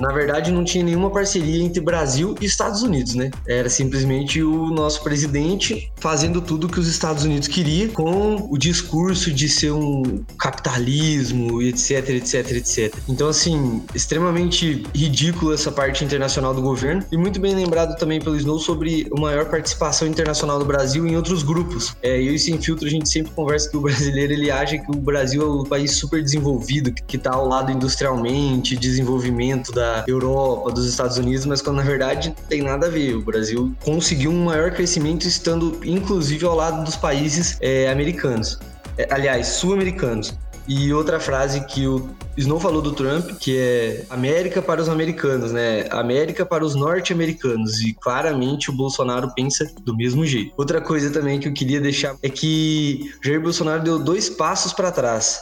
na 0.00 0.12
verdade, 0.12 0.50
não 0.50 0.64
tinha 0.64 0.84
nenhuma 0.84 1.10
parceria 1.10 1.62
entre 1.62 1.80
Brasil 1.80 2.34
e 2.40 2.44
Estados 2.44 2.82
Unidos, 2.82 3.14
né? 3.14 3.30
Era 3.46 3.68
simplesmente 3.68 4.42
o 4.42 4.66
nosso 4.70 5.02
presidente 5.02 5.90
fazendo 5.96 6.40
tudo 6.40 6.68
que 6.68 6.78
os 6.78 6.88
Estados 6.88 7.24
Unidos 7.24 7.48
queria 7.48 7.88
com 7.88 8.48
o 8.50 8.56
discurso 8.56 9.32
de 9.32 9.48
ser 9.48 9.72
um 9.72 10.24
capitalismo, 10.38 11.62
etc, 11.62 12.10
etc, 12.10 12.52
etc. 12.52 12.94
Então, 13.08 13.28
assim, 13.28 13.82
extremamente 13.94 14.84
ridículo 14.94 15.52
essa 15.52 15.72
parte 15.72 16.04
internacional 16.04 16.54
do 16.54 16.62
governo 16.62 17.04
e 17.10 17.16
muito 17.16 17.40
bem 17.40 17.54
lembrado 17.54 17.96
também 17.98 18.20
pelo 18.20 18.36
Snow 18.36 18.58
sobre 18.58 19.08
a 19.16 19.20
maior 19.20 19.46
participação 19.46 20.06
internacional 20.06 20.58
do 20.58 20.64
Brasil 20.64 21.06
em 21.06 21.16
outros 21.16 21.42
grupos. 21.42 21.96
É, 22.02 22.16
eu 22.16 22.34
e 22.34 22.38
Sem 22.38 22.60
Filtro, 22.60 22.86
a 22.86 22.90
gente 22.90 23.08
sempre 23.08 23.32
conversa 23.32 23.70
que 23.70 23.76
o 23.76 23.80
brasileiro, 23.80 24.32
ele 24.32 24.50
acha 24.50 24.78
que 24.78 24.90
o 24.90 24.94
Brasil 24.94 25.42
é 25.42 25.46
um 25.46 25.64
país 25.64 25.92
super 25.92 26.22
desenvolvido, 26.22 26.92
que 26.92 27.16
está 27.16 27.32
ao 27.32 27.46
lado 27.46 27.72
industrialmente, 27.72 28.76
desenvolvimento 28.76 29.72
da 29.72 29.87
Europa, 30.06 30.72
dos 30.72 30.86
Estados 30.86 31.18
Unidos, 31.18 31.46
mas 31.46 31.62
quando 31.62 31.76
na 31.76 31.82
verdade 31.82 32.34
tem 32.48 32.62
nada 32.62 32.86
a 32.86 32.90
ver. 32.90 33.14
O 33.14 33.22
Brasil 33.22 33.74
conseguiu 33.84 34.30
um 34.30 34.44
maior 34.44 34.70
crescimento 34.72 35.26
estando 35.26 35.78
inclusive 35.84 36.44
ao 36.44 36.54
lado 36.54 36.84
dos 36.84 36.96
países 36.96 37.56
é, 37.60 37.90
americanos. 37.90 38.58
É, 38.96 39.06
aliás, 39.10 39.46
sul-americanos. 39.48 40.34
E 40.68 40.92
outra 40.92 41.18
frase 41.18 41.64
que 41.64 41.86
o 41.86 42.10
Snow 42.36 42.60
falou 42.60 42.82
do 42.82 42.92
Trump, 42.92 43.30
que 43.40 43.56
é 43.56 44.04
América 44.10 44.60
para 44.60 44.82
os 44.82 44.88
americanos, 44.90 45.50
né? 45.50 45.86
América 45.90 46.44
para 46.44 46.62
os 46.62 46.74
norte-americanos. 46.74 47.80
E 47.80 47.94
claramente 47.94 48.68
o 48.68 48.74
Bolsonaro 48.74 49.32
pensa 49.34 49.66
do 49.82 49.96
mesmo 49.96 50.26
jeito. 50.26 50.52
Outra 50.58 50.78
coisa 50.78 51.10
também 51.10 51.40
que 51.40 51.48
eu 51.48 51.54
queria 51.54 51.80
deixar 51.80 52.16
é 52.22 52.28
que 52.28 53.14
Jair 53.24 53.40
Bolsonaro 53.40 53.82
deu 53.82 53.98
dois 53.98 54.28
passos 54.28 54.74
para 54.74 54.92
trás. 54.92 55.40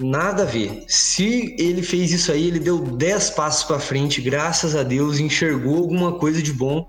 Nada 0.00 0.42
a 0.42 0.46
ver. 0.46 0.84
Se 0.88 1.54
ele 1.58 1.82
fez 1.82 2.12
isso 2.12 2.32
aí, 2.32 2.46
ele 2.46 2.58
deu 2.58 2.78
10 2.78 3.30
passos 3.30 3.64
para 3.64 3.78
frente, 3.78 4.20
graças 4.20 4.74
a 4.74 4.82
Deus, 4.82 5.18
enxergou 5.18 5.76
alguma 5.76 6.12
coisa 6.12 6.42
de 6.42 6.52
bom, 6.52 6.88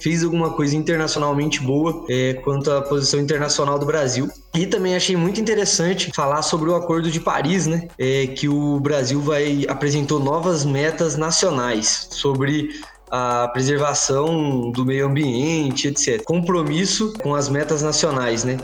fez 0.00 0.24
alguma 0.24 0.50
coisa 0.50 0.76
internacionalmente 0.76 1.60
boa 1.60 2.04
é, 2.08 2.34
quanto 2.34 2.70
à 2.70 2.80
posição 2.82 3.20
internacional 3.20 3.78
do 3.78 3.86
Brasil. 3.86 4.30
E 4.54 4.66
também 4.66 4.96
achei 4.96 5.16
muito 5.16 5.40
interessante 5.40 6.10
falar 6.14 6.42
sobre 6.42 6.70
o 6.70 6.74
Acordo 6.74 7.10
de 7.10 7.20
Paris, 7.20 7.66
né? 7.66 7.88
É, 7.98 8.26
que 8.26 8.48
o 8.48 8.80
Brasil 8.80 9.20
vai 9.20 9.66
apresentou 9.68 10.20
novas 10.20 10.64
metas 10.64 11.16
nacionais 11.16 12.08
sobre 12.10 12.70
a 13.10 13.48
preservação 13.48 14.70
do 14.70 14.84
meio 14.84 15.06
ambiente, 15.06 15.88
etc. 15.88 16.22
Compromisso 16.24 17.12
com 17.22 17.34
as 17.34 17.48
metas 17.48 17.82
nacionais, 17.82 18.44
né? 18.44 18.58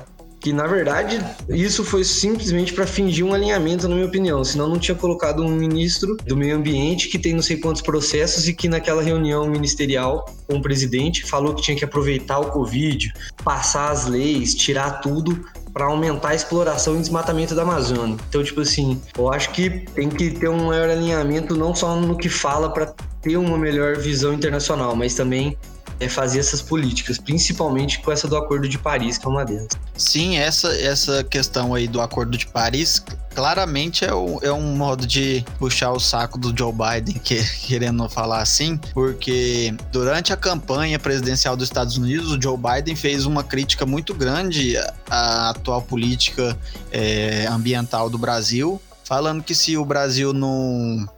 Que 0.44 0.52
na 0.52 0.66
verdade 0.66 1.24
isso 1.48 1.82
foi 1.82 2.04
simplesmente 2.04 2.74
para 2.74 2.86
fingir 2.86 3.24
um 3.24 3.32
alinhamento, 3.32 3.88
na 3.88 3.94
minha 3.94 4.06
opinião. 4.06 4.44
Senão 4.44 4.68
não 4.68 4.78
tinha 4.78 4.94
colocado 4.94 5.42
um 5.42 5.48
ministro 5.48 6.18
do 6.26 6.36
meio 6.36 6.54
ambiente 6.54 7.08
que 7.08 7.18
tem 7.18 7.32
não 7.32 7.40
sei 7.40 7.56
quantos 7.56 7.80
processos 7.80 8.46
e 8.46 8.52
que 8.52 8.68
naquela 8.68 9.02
reunião 9.02 9.48
ministerial 9.48 10.26
com 10.46 10.56
o 10.56 10.60
presidente 10.60 11.24
falou 11.24 11.54
que 11.54 11.62
tinha 11.62 11.74
que 11.74 11.84
aproveitar 11.86 12.40
o 12.40 12.50
Covid, 12.50 13.10
passar 13.42 13.90
as 13.90 14.04
leis, 14.04 14.54
tirar 14.54 15.00
tudo 15.00 15.46
para 15.72 15.86
aumentar 15.86 16.28
a 16.28 16.34
exploração 16.34 16.96
e 16.96 17.00
desmatamento 17.00 17.54
da 17.54 17.62
Amazônia. 17.62 18.18
Então, 18.28 18.44
tipo 18.44 18.60
assim, 18.60 19.00
eu 19.16 19.32
acho 19.32 19.50
que 19.50 19.70
tem 19.94 20.10
que 20.10 20.30
ter 20.30 20.50
um 20.50 20.66
maior 20.66 20.90
alinhamento 20.90 21.56
não 21.56 21.74
só 21.74 21.96
no 21.96 22.18
que 22.18 22.28
fala 22.28 22.68
para 22.68 22.92
ter 23.22 23.38
uma 23.38 23.56
melhor 23.56 23.96
visão 23.96 24.34
internacional, 24.34 24.94
mas 24.94 25.14
também 25.14 25.56
é 26.00 26.08
fazer 26.08 26.40
essas 26.40 26.60
políticas, 26.60 27.18
principalmente 27.18 28.00
com 28.00 28.10
essa 28.10 28.28
do 28.28 28.36
Acordo 28.36 28.68
de 28.68 28.78
Paris, 28.78 29.18
que 29.18 29.26
é 29.26 29.28
uma 29.28 29.44
delas. 29.44 29.68
Sim, 29.96 30.36
essa, 30.36 30.68
essa 30.76 31.24
questão 31.24 31.74
aí 31.74 31.86
do 31.86 32.00
Acordo 32.00 32.36
de 32.36 32.46
Paris 32.46 33.02
claramente 33.34 34.04
é, 34.04 34.14
o, 34.14 34.38
é 34.42 34.52
um 34.52 34.76
modo 34.76 35.06
de 35.06 35.44
puxar 35.58 35.90
o 35.90 35.98
saco 35.98 36.38
do 36.38 36.56
Joe 36.56 36.72
Biden, 36.72 37.20
que, 37.22 37.42
querendo 37.66 38.08
falar 38.08 38.40
assim, 38.40 38.76
porque 38.92 39.74
durante 39.90 40.32
a 40.32 40.36
campanha 40.36 40.98
presidencial 40.98 41.56
dos 41.56 41.66
Estados 41.66 41.98
Unidos, 41.98 42.30
o 42.30 42.40
Joe 42.40 42.56
Biden 42.56 42.94
fez 42.94 43.26
uma 43.26 43.42
crítica 43.42 43.84
muito 43.84 44.14
grande 44.14 44.76
à 45.10 45.50
atual 45.50 45.82
política 45.82 46.56
é, 46.92 47.46
ambiental 47.46 48.08
do 48.08 48.16
Brasil, 48.16 48.80
falando 49.04 49.42
que 49.42 49.54
se 49.54 49.76
o 49.76 49.84
Brasil 49.84 50.32
não 50.32 51.08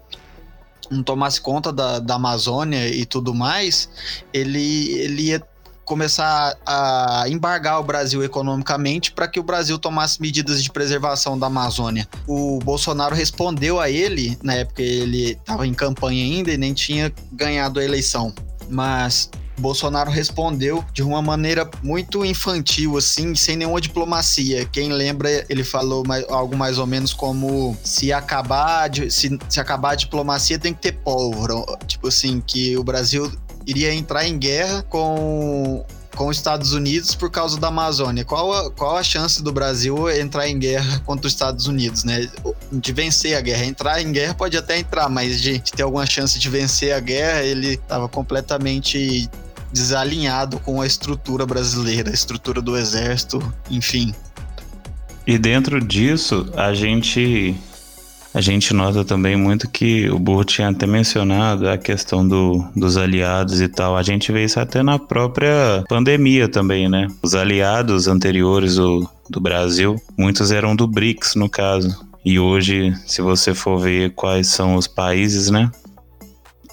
não 0.90 1.02
tomasse 1.02 1.40
conta 1.40 1.72
da, 1.72 1.98
da 1.98 2.14
Amazônia 2.14 2.88
e 2.88 3.04
tudo 3.04 3.34
mais, 3.34 3.88
ele, 4.32 4.90
ele 4.92 5.22
ia 5.22 5.42
começar 5.84 6.58
a 6.66 7.24
embargar 7.28 7.78
o 7.78 7.84
Brasil 7.84 8.22
economicamente 8.24 9.12
para 9.12 9.28
que 9.28 9.38
o 9.38 9.42
Brasil 9.42 9.78
tomasse 9.78 10.20
medidas 10.20 10.62
de 10.62 10.70
preservação 10.70 11.38
da 11.38 11.46
Amazônia. 11.46 12.08
O 12.26 12.58
Bolsonaro 12.58 13.14
respondeu 13.14 13.80
a 13.80 13.88
ele, 13.88 14.36
na 14.42 14.54
época 14.54 14.82
ele 14.82 15.32
estava 15.32 15.64
em 15.64 15.72
campanha 15.72 16.24
ainda 16.24 16.50
e 16.50 16.56
nem 16.56 16.74
tinha 16.74 17.12
ganhado 17.32 17.78
a 17.78 17.84
eleição. 17.84 18.34
Mas 18.68 19.30
Bolsonaro 19.58 20.10
respondeu 20.10 20.84
de 20.92 21.02
uma 21.02 21.22
maneira 21.22 21.68
muito 21.82 22.25
infantil, 22.25 22.96
assim, 22.96 23.34
sem 23.34 23.56
nenhuma 23.56 23.80
diplomacia. 23.80 24.64
Quem 24.66 24.92
lembra, 24.92 25.44
ele 25.48 25.64
falou 25.64 26.04
mais, 26.06 26.25
algo 26.28 26.56
mais 26.56 26.78
ou 26.78 26.86
menos 26.86 27.12
como 27.12 27.76
se 27.82 28.12
acabar, 28.12 28.88
de, 28.88 29.10
se, 29.10 29.38
se 29.48 29.60
acabar 29.60 29.92
a 29.92 29.96
diplomacia 29.96 30.58
tem 30.58 30.75
que 30.75 30.80
ter 30.80 30.92
pólvora. 30.92 31.54
Tipo 31.86 32.08
assim, 32.08 32.42
que 32.44 32.76
o 32.76 32.84
Brasil 32.84 33.30
iria 33.66 33.92
entrar 33.92 34.26
em 34.26 34.38
guerra 34.38 34.82
com 34.88 35.84
com 36.16 36.28
os 36.28 36.38
Estados 36.38 36.72
Unidos 36.72 37.14
por 37.14 37.30
causa 37.30 37.60
da 37.60 37.68
Amazônia. 37.68 38.25
Qual 38.25 38.52
a, 38.52 38.70
qual 38.70 38.96
a 38.96 39.02
chance 39.02 39.42
do 39.42 39.52
Brasil 39.52 40.10
entrar 40.10 40.48
em 40.48 40.58
guerra 40.58 40.98
contra 41.00 41.26
os 41.26 41.32
Estados 41.34 41.66
Unidos, 41.66 42.02
né? 42.02 42.28
De 42.72 42.92
vencer 42.92 43.36
a 43.36 43.40
guerra. 43.40 43.66
Entrar 43.66 44.00
em 44.00 44.10
guerra 44.10 44.34
pode 44.34 44.56
até 44.56 44.78
entrar, 44.78 45.08
mas 45.08 45.40
de, 45.40 45.58
de 45.58 45.72
ter 45.72 45.82
alguma 45.82 46.06
chance 46.06 46.38
de 46.38 46.48
vencer 46.48 46.94
a 46.94 47.00
guerra, 47.00 47.42
ele 47.42 47.75
estava 47.75 48.08
completamente 48.08 49.28
desalinhado 49.73 50.58
com 50.61 50.80
a 50.80 50.87
estrutura 50.87 51.44
brasileira, 51.46 52.11
a 52.11 52.14
estrutura 52.14 52.61
do 52.61 52.76
exército, 52.76 53.40
enfim. 53.70 54.14
E 55.26 55.38
dentro 55.38 55.80
disso, 55.80 56.49
a 56.56 56.73
gente 56.73 57.56
a 58.37 58.40
gente 58.42 58.75
nota 58.75 59.02
também 59.02 59.35
muito 59.35 59.66
que 59.66 60.11
o 60.11 60.18
Burro 60.18 60.44
tinha 60.44 60.68
até 60.68 60.87
mencionado 60.87 61.66
a 61.70 61.78
questão 61.78 62.28
do, 62.28 62.62
dos 62.76 62.99
aliados 62.99 63.62
e 63.62 63.66
tal. 63.66 63.96
A 63.96 64.02
gente 64.02 64.30
vê 64.30 64.44
isso 64.44 64.61
até 64.61 64.82
na 64.82 64.99
própria 64.99 65.82
pandemia 65.88 66.46
também, 66.46 66.87
né? 66.87 67.08
Os 67.23 67.35
aliados 67.35 68.06
anteriores 68.08 68.75
do, 68.75 69.08
do 69.30 69.40
Brasil, 69.40 69.96
muitos 70.18 70.52
eram 70.52 70.76
do 70.76 70.87
BRICS, 70.87 71.35
no 71.35 71.49
caso. 71.49 71.99
E 72.23 72.38
hoje, 72.38 72.94
se 73.06 73.23
você 73.23 73.54
for 73.54 73.78
ver 73.78 74.12
quais 74.12 74.49
são 74.49 74.75
os 74.75 74.87
países, 74.87 75.49
né? 75.49 75.70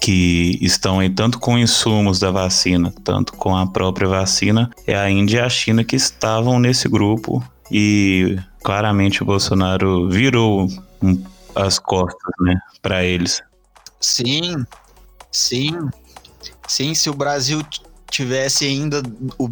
Que 0.00 0.58
estão 0.60 1.00
aí 1.00 1.10
tanto 1.10 1.38
com 1.38 1.58
insumos 1.58 2.18
da 2.18 2.30
vacina, 2.30 2.92
tanto 3.02 3.32
com 3.34 3.56
a 3.56 3.66
própria 3.66 4.08
vacina, 4.08 4.70
é 4.86 4.94
a 4.94 5.10
Índia 5.10 5.38
e 5.38 5.40
a 5.40 5.48
China 5.48 5.84
que 5.84 5.96
estavam 5.96 6.58
nesse 6.58 6.88
grupo 6.88 7.42
e 7.70 8.38
claramente 8.62 9.22
o 9.22 9.26
Bolsonaro 9.26 10.08
virou 10.08 10.68
as 11.54 11.78
costas, 11.78 12.32
né, 12.40 12.58
para 12.82 13.04
eles. 13.04 13.42
Sim, 14.00 14.64
sim, 15.30 15.70
sim. 16.68 16.94
Se 16.94 17.08
o 17.08 17.14
Brasil 17.14 17.62
tivesse 18.14 18.64
ainda 18.64 19.02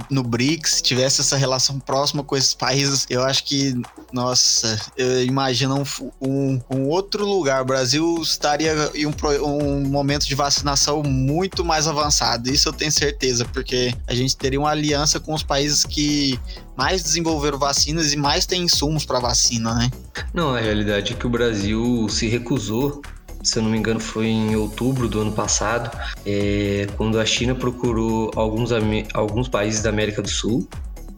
no 0.08 0.22
BRICS, 0.22 0.80
tivesse 0.80 1.20
essa 1.20 1.36
relação 1.36 1.80
próxima 1.80 2.22
com 2.22 2.36
esses 2.36 2.54
países, 2.54 3.06
eu 3.10 3.22
acho 3.24 3.44
que, 3.44 3.74
nossa, 4.12 4.78
eu 4.96 5.24
imagino 5.24 5.82
um, 5.82 6.28
um, 6.28 6.60
um 6.70 6.88
outro 6.88 7.26
lugar. 7.26 7.62
O 7.62 7.64
Brasil 7.64 8.20
estaria 8.22 8.72
em 8.94 9.04
um, 9.04 9.12
um, 9.44 9.80
momento 9.80 10.26
de 10.28 10.34
vacinação 10.36 11.02
muito 11.02 11.64
mais 11.64 11.88
avançado. 11.88 12.48
Isso 12.48 12.68
eu 12.68 12.72
tenho 12.72 12.92
certeza, 12.92 13.44
porque 13.46 13.92
a 14.06 14.14
gente 14.14 14.36
teria 14.36 14.60
uma 14.60 14.70
aliança 14.70 15.18
com 15.18 15.34
os 15.34 15.42
países 15.42 15.84
que 15.84 16.38
mais 16.76 17.02
desenvolveram 17.02 17.58
vacinas 17.58 18.12
e 18.12 18.16
mais 18.16 18.46
têm 18.46 18.62
insumos 18.62 19.04
para 19.04 19.18
vacina, 19.18 19.74
né? 19.74 19.90
Não, 20.32 20.54
a 20.54 20.60
realidade 20.60 21.14
é 21.14 21.16
que 21.16 21.26
o 21.26 21.30
Brasil 21.30 22.06
se 22.08 22.28
recusou 22.28 23.02
se 23.42 23.58
eu 23.58 23.62
não 23.62 23.70
me 23.70 23.78
engano, 23.78 23.98
foi 23.98 24.26
em 24.26 24.54
outubro 24.56 25.08
do 25.08 25.20
ano 25.20 25.32
passado, 25.32 25.90
é, 26.24 26.86
quando 26.96 27.18
a 27.18 27.26
China 27.26 27.54
procurou 27.54 28.30
alguns, 28.36 28.70
alguns 29.12 29.48
países 29.48 29.82
da 29.82 29.90
América 29.90 30.22
do 30.22 30.28
Sul 30.28 30.68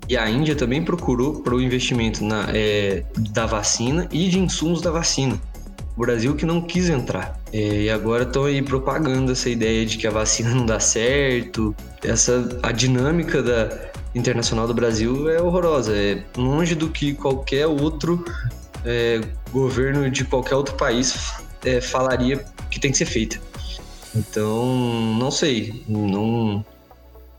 E 0.08 0.16
a 0.16 0.28
Índia 0.28 0.54
também 0.54 0.82
procurou 0.82 1.42
para 1.42 1.54
o 1.54 1.60
investimento 1.60 2.24
na, 2.24 2.46
é, 2.52 3.04
da 3.30 3.46
vacina 3.46 4.08
e 4.12 4.28
de 4.28 4.38
insumos 4.38 4.80
da 4.80 4.90
vacina. 4.90 5.40
O 5.96 6.00
Brasil 6.00 6.34
que 6.34 6.44
não 6.44 6.60
quis 6.60 6.90
entrar. 6.90 7.40
É, 7.52 7.82
e 7.82 7.90
agora 7.90 8.24
estão 8.24 8.44
aí 8.44 8.60
propagando 8.60 9.30
essa 9.32 9.48
ideia 9.48 9.86
de 9.86 9.96
que 9.96 10.06
a 10.06 10.10
vacina 10.10 10.50
não 10.50 10.66
dá 10.66 10.80
certo. 10.80 11.74
Essa, 12.02 12.58
a 12.62 12.72
dinâmica 12.72 13.42
da 13.42 13.92
internacional 14.14 14.66
do 14.66 14.74
Brasil 14.74 15.30
é 15.30 15.40
horrorosa. 15.40 15.96
É 15.96 16.22
longe 16.36 16.74
do 16.74 16.88
que 16.88 17.14
qualquer 17.14 17.66
outro 17.66 18.24
é, 18.84 19.20
governo 19.52 20.10
de 20.10 20.24
qualquer 20.24 20.56
outro 20.56 20.74
país 20.74 21.43
é, 21.64 21.80
falaria 21.80 22.44
que 22.70 22.78
tem 22.78 22.90
que 22.90 22.98
ser 22.98 23.06
feita. 23.06 23.40
Então, 24.14 25.16
não 25.18 25.30
sei, 25.30 25.82
não, 25.88 26.06
não 26.06 26.64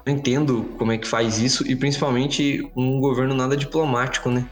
entendo 0.05 0.65
como 0.77 0.91
é 0.91 0.97
que 0.97 1.07
faz 1.07 1.39
isso 1.39 1.65
e 1.69 1.75
principalmente 1.75 2.69
um 2.75 2.99
governo 2.99 3.33
nada 3.33 3.55
diplomático, 3.55 4.29
né? 4.29 4.45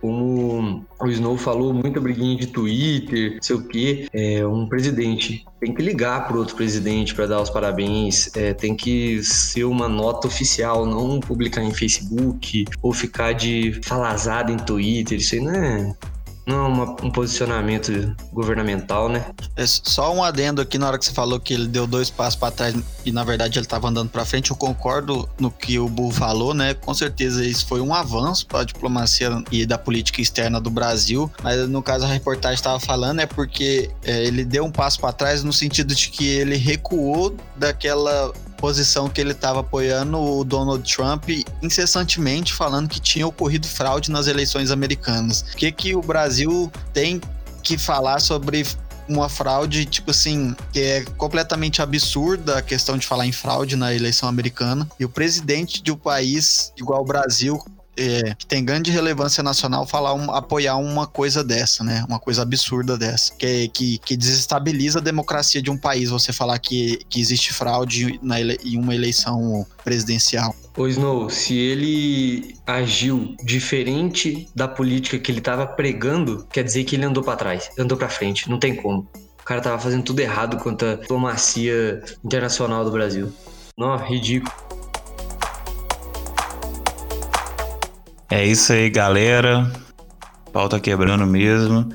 Como 0.00 0.84
o 1.00 1.08
Snow 1.08 1.36
falou, 1.36 1.72
muita 1.72 2.00
briguinha 2.00 2.36
de 2.36 2.46
Twitter, 2.46 3.34
não 3.34 3.42
sei 3.42 3.56
o 3.56 3.66
quê. 3.66 4.08
É, 4.12 4.46
um 4.46 4.68
presidente 4.68 5.44
tem 5.58 5.74
que 5.74 5.82
ligar 5.82 6.28
para 6.28 6.36
outro 6.36 6.54
presidente 6.54 7.14
para 7.14 7.26
dar 7.26 7.40
os 7.40 7.50
parabéns, 7.50 8.30
é, 8.36 8.54
tem 8.54 8.76
que 8.76 9.22
ser 9.24 9.64
uma 9.64 9.88
nota 9.88 10.28
oficial, 10.28 10.86
não 10.86 11.18
publicar 11.18 11.62
em 11.62 11.72
Facebook 11.72 12.66
ou 12.80 12.92
ficar 12.92 13.32
de 13.32 13.80
falazada 13.82 14.52
em 14.52 14.58
Twitter. 14.58 15.18
Isso 15.18 15.34
aí 15.34 15.40
não 15.40 15.52
é, 15.52 15.94
não 16.46 16.68
uma, 16.68 16.84
um 17.02 17.10
posicionamento 17.10 18.14
governamental, 18.32 19.08
né? 19.08 19.26
É 19.56 19.66
só 19.66 20.14
um 20.14 20.22
adendo 20.22 20.62
aqui 20.62 20.78
na 20.78 20.86
hora 20.86 20.98
que 20.98 21.04
você 21.04 21.12
falou 21.12 21.40
que 21.40 21.52
ele 21.52 21.66
deu 21.66 21.86
dois 21.86 22.08
passos 22.08 22.36
para 22.36 22.52
trás 22.52 22.74
e 23.04 23.10
na 23.10 23.24
verdade 23.24 23.58
ele 23.58 23.66
estava 23.66 23.88
andando 23.88 24.08
para 24.10 24.24
frente. 24.24 24.52
Eu 24.52 24.56
concordo 24.56 25.28
no 25.40 25.50
que 25.50 25.78
o 25.78 25.88
Bu 25.88 26.10
falou, 26.12 26.54
né? 26.54 26.74
Com 26.74 26.94
certeza 26.94 27.44
isso 27.44 27.66
foi 27.66 27.80
um 27.80 27.92
avanço 27.92 28.46
para 28.46 28.60
a 28.60 28.64
diplomacia 28.64 29.42
e 29.50 29.66
da 29.66 29.76
política 29.76 30.20
externa 30.20 30.60
do 30.60 30.70
Brasil. 30.70 31.30
Mas 31.42 31.68
no 31.68 31.82
caso 31.82 32.04
a 32.04 32.08
reportagem 32.08 32.54
estava 32.54 32.78
falando 32.78 33.20
é 33.20 33.26
porque 33.26 33.90
é, 34.04 34.24
ele 34.24 34.44
deu 34.44 34.64
um 34.64 34.70
passo 34.70 35.00
para 35.00 35.12
trás 35.12 35.42
no 35.42 35.52
sentido 35.52 35.94
de 35.94 36.08
que 36.10 36.26
ele 36.28 36.56
recuou 36.56 37.34
daquela 37.56 38.32
posição 38.56 39.08
que 39.08 39.20
ele 39.20 39.32
estava 39.32 39.60
apoiando 39.60 40.18
o 40.18 40.44
Donald 40.44 40.82
Trump 40.90 41.28
incessantemente 41.62 42.52
falando 42.52 42.88
que 42.88 43.00
tinha 43.00 43.26
ocorrido 43.26 43.66
fraude 43.66 44.10
nas 44.10 44.26
eleições 44.26 44.70
americanas. 44.70 45.44
O 45.52 45.56
que 45.56 45.70
que 45.72 45.94
o 45.94 46.00
Brasil 46.00 46.70
tem 46.92 47.20
que 47.62 47.76
falar 47.76 48.20
sobre 48.20 48.66
uma 49.08 49.28
fraude, 49.28 49.84
tipo 49.84 50.10
assim, 50.10 50.54
que 50.72 50.80
é 50.80 51.04
completamente 51.16 51.80
absurda 51.80 52.58
a 52.58 52.62
questão 52.62 52.98
de 52.98 53.06
falar 53.06 53.26
em 53.26 53.32
fraude 53.32 53.76
na 53.76 53.94
eleição 53.94 54.28
americana. 54.28 54.88
E 54.98 55.04
o 55.04 55.08
presidente 55.08 55.82
de 55.82 55.92
um 55.92 55.96
país 55.96 56.72
igual 56.76 57.02
o 57.02 57.04
Brasil, 57.04 57.62
é, 57.96 58.34
que 58.34 58.46
tem 58.46 58.64
grande 58.64 58.90
relevância 58.90 59.42
nacional 59.42 59.86
falar 59.86 60.14
um, 60.14 60.30
apoiar 60.30 60.76
uma 60.76 61.06
coisa 61.06 61.42
dessa, 61.42 61.82
né? 61.82 62.04
Uma 62.08 62.18
coisa 62.18 62.42
absurda 62.42 62.96
dessa. 62.96 63.34
Que, 63.34 63.68
que, 63.68 63.98
que 63.98 64.16
desestabiliza 64.16 64.98
a 64.98 65.02
democracia 65.02 65.62
de 65.62 65.70
um 65.70 65.78
país 65.78 66.10
você 66.10 66.32
falar 66.32 66.58
que, 66.58 66.98
que 67.08 67.20
existe 67.20 67.52
fraude 67.52 68.18
na 68.22 68.40
ele, 68.40 68.58
em 68.64 68.78
uma 68.78 68.94
eleição 68.94 69.66
presidencial. 69.82 70.54
O 70.76 70.86
Snow, 70.86 71.30
se 71.30 71.56
ele 71.56 72.56
agiu 72.66 73.34
diferente 73.42 74.48
da 74.54 74.68
política 74.68 75.18
que 75.18 75.30
ele 75.30 75.38
estava 75.38 75.66
pregando, 75.66 76.46
quer 76.52 76.62
dizer 76.62 76.84
que 76.84 76.96
ele 76.96 77.06
andou 77.06 77.22
para 77.22 77.36
trás, 77.36 77.70
andou 77.78 77.96
para 77.96 78.08
frente, 78.10 78.50
não 78.50 78.58
tem 78.58 78.74
como. 78.74 79.08
O 79.40 79.44
cara 79.44 79.60
tava 79.60 79.78
fazendo 79.78 80.02
tudo 80.02 80.20
errado 80.20 80.58
quanto 80.58 80.84
à 80.84 80.94
diplomacia 80.96 82.02
internacional 82.22 82.84
do 82.84 82.90
Brasil. 82.90 83.32
Não, 83.78 83.96
ridículo. 83.96 84.65
É 88.30 88.44
isso 88.44 88.72
aí, 88.72 88.90
galera. 88.90 89.70
Pau 90.52 90.68
tá 90.68 90.80
quebrando 90.80 91.26
mesmo. 91.26 91.88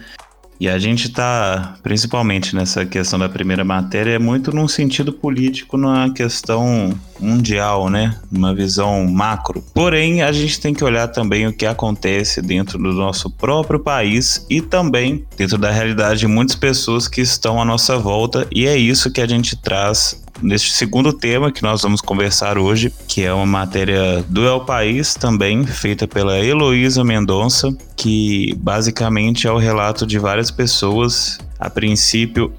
E 0.61 0.69
a 0.69 0.77
gente 0.77 1.09
tá, 1.09 1.75
principalmente 1.81 2.55
nessa 2.55 2.85
questão 2.85 3.17
da 3.17 3.27
primeira 3.27 3.65
matéria, 3.65 4.11
é 4.11 4.19
muito 4.19 4.55
num 4.55 4.67
sentido 4.67 5.11
político, 5.11 5.75
numa 5.75 6.13
questão 6.13 6.93
mundial, 7.19 7.89
né? 7.89 8.15
Uma 8.31 8.53
visão 8.53 9.07
macro. 9.07 9.63
Porém, 9.73 10.21
a 10.21 10.31
gente 10.31 10.61
tem 10.61 10.71
que 10.71 10.83
olhar 10.83 11.07
também 11.07 11.47
o 11.47 11.51
que 11.51 11.65
acontece 11.65 12.43
dentro 12.43 12.77
do 12.77 12.93
nosso 12.93 13.27
próprio 13.31 13.79
país 13.79 14.45
e 14.51 14.61
também 14.61 15.25
dentro 15.35 15.57
da 15.57 15.71
realidade 15.71 16.19
de 16.19 16.27
muitas 16.27 16.55
pessoas 16.55 17.07
que 17.07 17.21
estão 17.21 17.59
à 17.59 17.65
nossa 17.65 17.97
volta, 17.97 18.47
e 18.51 18.67
é 18.67 18.77
isso 18.77 19.11
que 19.11 19.19
a 19.19 19.27
gente 19.27 19.55
traz 19.55 20.20
neste 20.41 20.73
segundo 20.73 21.13
tema 21.13 21.51
que 21.51 21.61
nós 21.61 21.81
vamos 21.81 22.01
conversar 22.01 22.57
hoje, 22.57 22.91
que 23.07 23.23
é 23.23 23.33
uma 23.33 23.45
matéria 23.45 24.23
do 24.27 24.45
El 24.45 24.61
País, 24.61 25.13
também 25.13 25.65
feita 25.65 26.07
pela 26.07 26.39
Heloísa 26.39 27.03
Mendonça, 27.03 27.69
que 27.95 28.53
basicamente 28.57 29.47
é 29.47 29.51
o 29.51 29.57
relato 29.57 30.05
de 30.05 30.17
várias 30.17 30.49
pessoas. 30.49 31.39
A 31.59 31.69
princípio, 31.69 32.51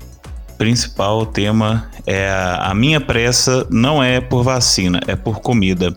principal 0.56 1.26
tema 1.26 1.90
é 2.06 2.28
a, 2.28 2.70
a 2.70 2.74
minha 2.74 3.00
pressa 3.00 3.66
não 3.68 4.02
é 4.02 4.20
por 4.20 4.42
vacina, 4.44 5.00
é 5.06 5.16
por 5.16 5.40
comida. 5.40 5.94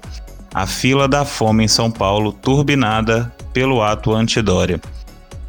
A 0.54 0.65
fila 0.65 1.08
da 1.08 1.24
fome 1.26 1.65
em 1.65 1.67
São 1.67 1.91
Paulo 1.91 2.32
turbinada 2.32 3.32
pelo 3.54 3.84
ato 3.84 4.13
antidória. 4.13 4.82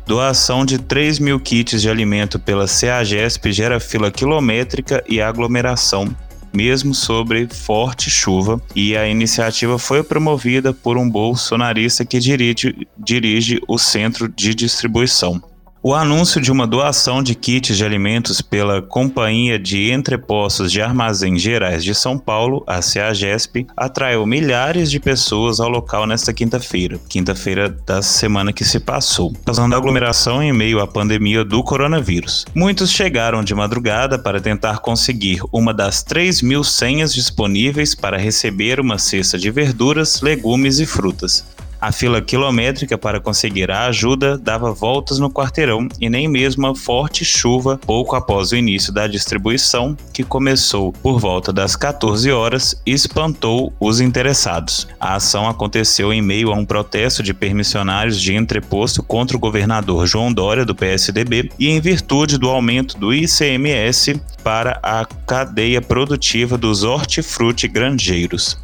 Doação 0.06 0.64
de 0.64 0.78
3 0.78 1.18
mil 1.18 1.40
kits 1.40 1.82
de 1.82 1.90
alimento 1.90 2.38
pela 2.38 2.68
CEAGESP 2.68 3.52
gera 3.52 3.80
fila 3.80 4.10
quilométrica 4.10 5.02
e 5.08 5.20
aglomeração 5.20 6.14
mesmo 6.56 6.94
sobre 6.94 7.46
forte 7.46 8.08
chuva, 8.08 8.58
e 8.74 8.96
a 8.96 9.06
iniciativa 9.06 9.78
foi 9.78 10.02
promovida 10.02 10.72
por 10.72 10.96
um 10.96 11.08
bolsonarista 11.08 12.02
que 12.02 12.18
dirige, 12.18 12.88
dirige 12.96 13.60
o 13.68 13.76
centro 13.78 14.26
de 14.26 14.54
distribuição. 14.54 15.42
O 15.88 15.94
anúncio 15.94 16.40
de 16.40 16.50
uma 16.50 16.66
doação 16.66 17.22
de 17.22 17.32
kits 17.32 17.76
de 17.76 17.84
alimentos 17.84 18.42
pela 18.42 18.82
Companhia 18.82 19.56
de 19.56 19.92
Entrepostos 19.92 20.72
de 20.72 20.82
Armazém 20.82 21.38
Gerais 21.38 21.84
de 21.84 21.94
São 21.94 22.18
Paulo, 22.18 22.64
a 22.66 22.82
CEAGESP, 22.82 23.68
atraiu 23.76 24.26
milhares 24.26 24.90
de 24.90 24.98
pessoas 24.98 25.60
ao 25.60 25.68
local 25.68 26.04
nesta 26.04 26.32
quinta-feira, 26.32 26.98
quinta-feira 27.08 27.68
da 27.68 28.02
semana 28.02 28.52
que 28.52 28.64
se 28.64 28.80
passou, 28.80 29.32
causando 29.44 29.76
aglomeração 29.76 30.42
em 30.42 30.52
meio 30.52 30.80
à 30.80 30.88
pandemia 30.88 31.44
do 31.44 31.62
coronavírus. 31.62 32.44
Muitos 32.52 32.90
chegaram 32.90 33.44
de 33.44 33.54
madrugada 33.54 34.18
para 34.18 34.40
tentar 34.40 34.80
conseguir 34.80 35.38
uma 35.52 35.72
das 35.72 36.02
3 36.02 36.42
mil 36.42 36.64
senhas 36.64 37.14
disponíveis 37.14 37.94
para 37.94 38.18
receber 38.18 38.80
uma 38.80 38.98
cesta 38.98 39.38
de 39.38 39.52
verduras, 39.52 40.20
legumes 40.20 40.80
e 40.80 40.84
frutas. 40.84 41.44
A 41.80 41.92
fila 41.92 42.22
quilométrica 42.22 42.96
para 42.96 43.20
conseguir 43.20 43.70
a 43.70 43.86
ajuda 43.86 44.38
dava 44.38 44.72
voltas 44.72 45.18
no 45.18 45.30
quarteirão 45.30 45.88
e 46.00 46.08
nem 46.08 46.26
mesmo 46.26 46.66
a 46.66 46.74
forte 46.74 47.24
chuva 47.24 47.78
pouco 47.86 48.16
após 48.16 48.52
o 48.52 48.56
início 48.56 48.92
da 48.92 49.06
distribuição, 49.06 49.96
que 50.12 50.24
começou 50.24 50.92
por 50.92 51.18
volta 51.18 51.52
das 51.52 51.76
14 51.76 52.30
horas, 52.32 52.80
espantou 52.86 53.72
os 53.78 54.00
interessados. 54.00 54.88
A 54.98 55.16
ação 55.16 55.48
aconteceu 55.48 56.12
em 56.12 56.22
meio 56.22 56.50
a 56.50 56.54
um 56.54 56.64
protesto 56.64 57.22
de 57.22 57.34
permissionários 57.34 58.20
de 58.20 58.34
entreposto 58.34 59.02
contra 59.02 59.36
o 59.36 59.40
governador 59.40 60.06
João 60.06 60.32
Dória 60.32 60.64
do 60.64 60.74
PSDB 60.74 61.50
e 61.58 61.68
em 61.68 61.80
virtude 61.80 62.38
do 62.38 62.48
aumento 62.48 62.98
do 62.98 63.12
ICMS 63.12 64.20
para 64.42 64.78
a 64.82 65.04
cadeia 65.04 65.82
produtiva 65.82 66.56
dos 66.56 66.84
hortifruti 66.84 67.68
grangeiros. 67.68 68.56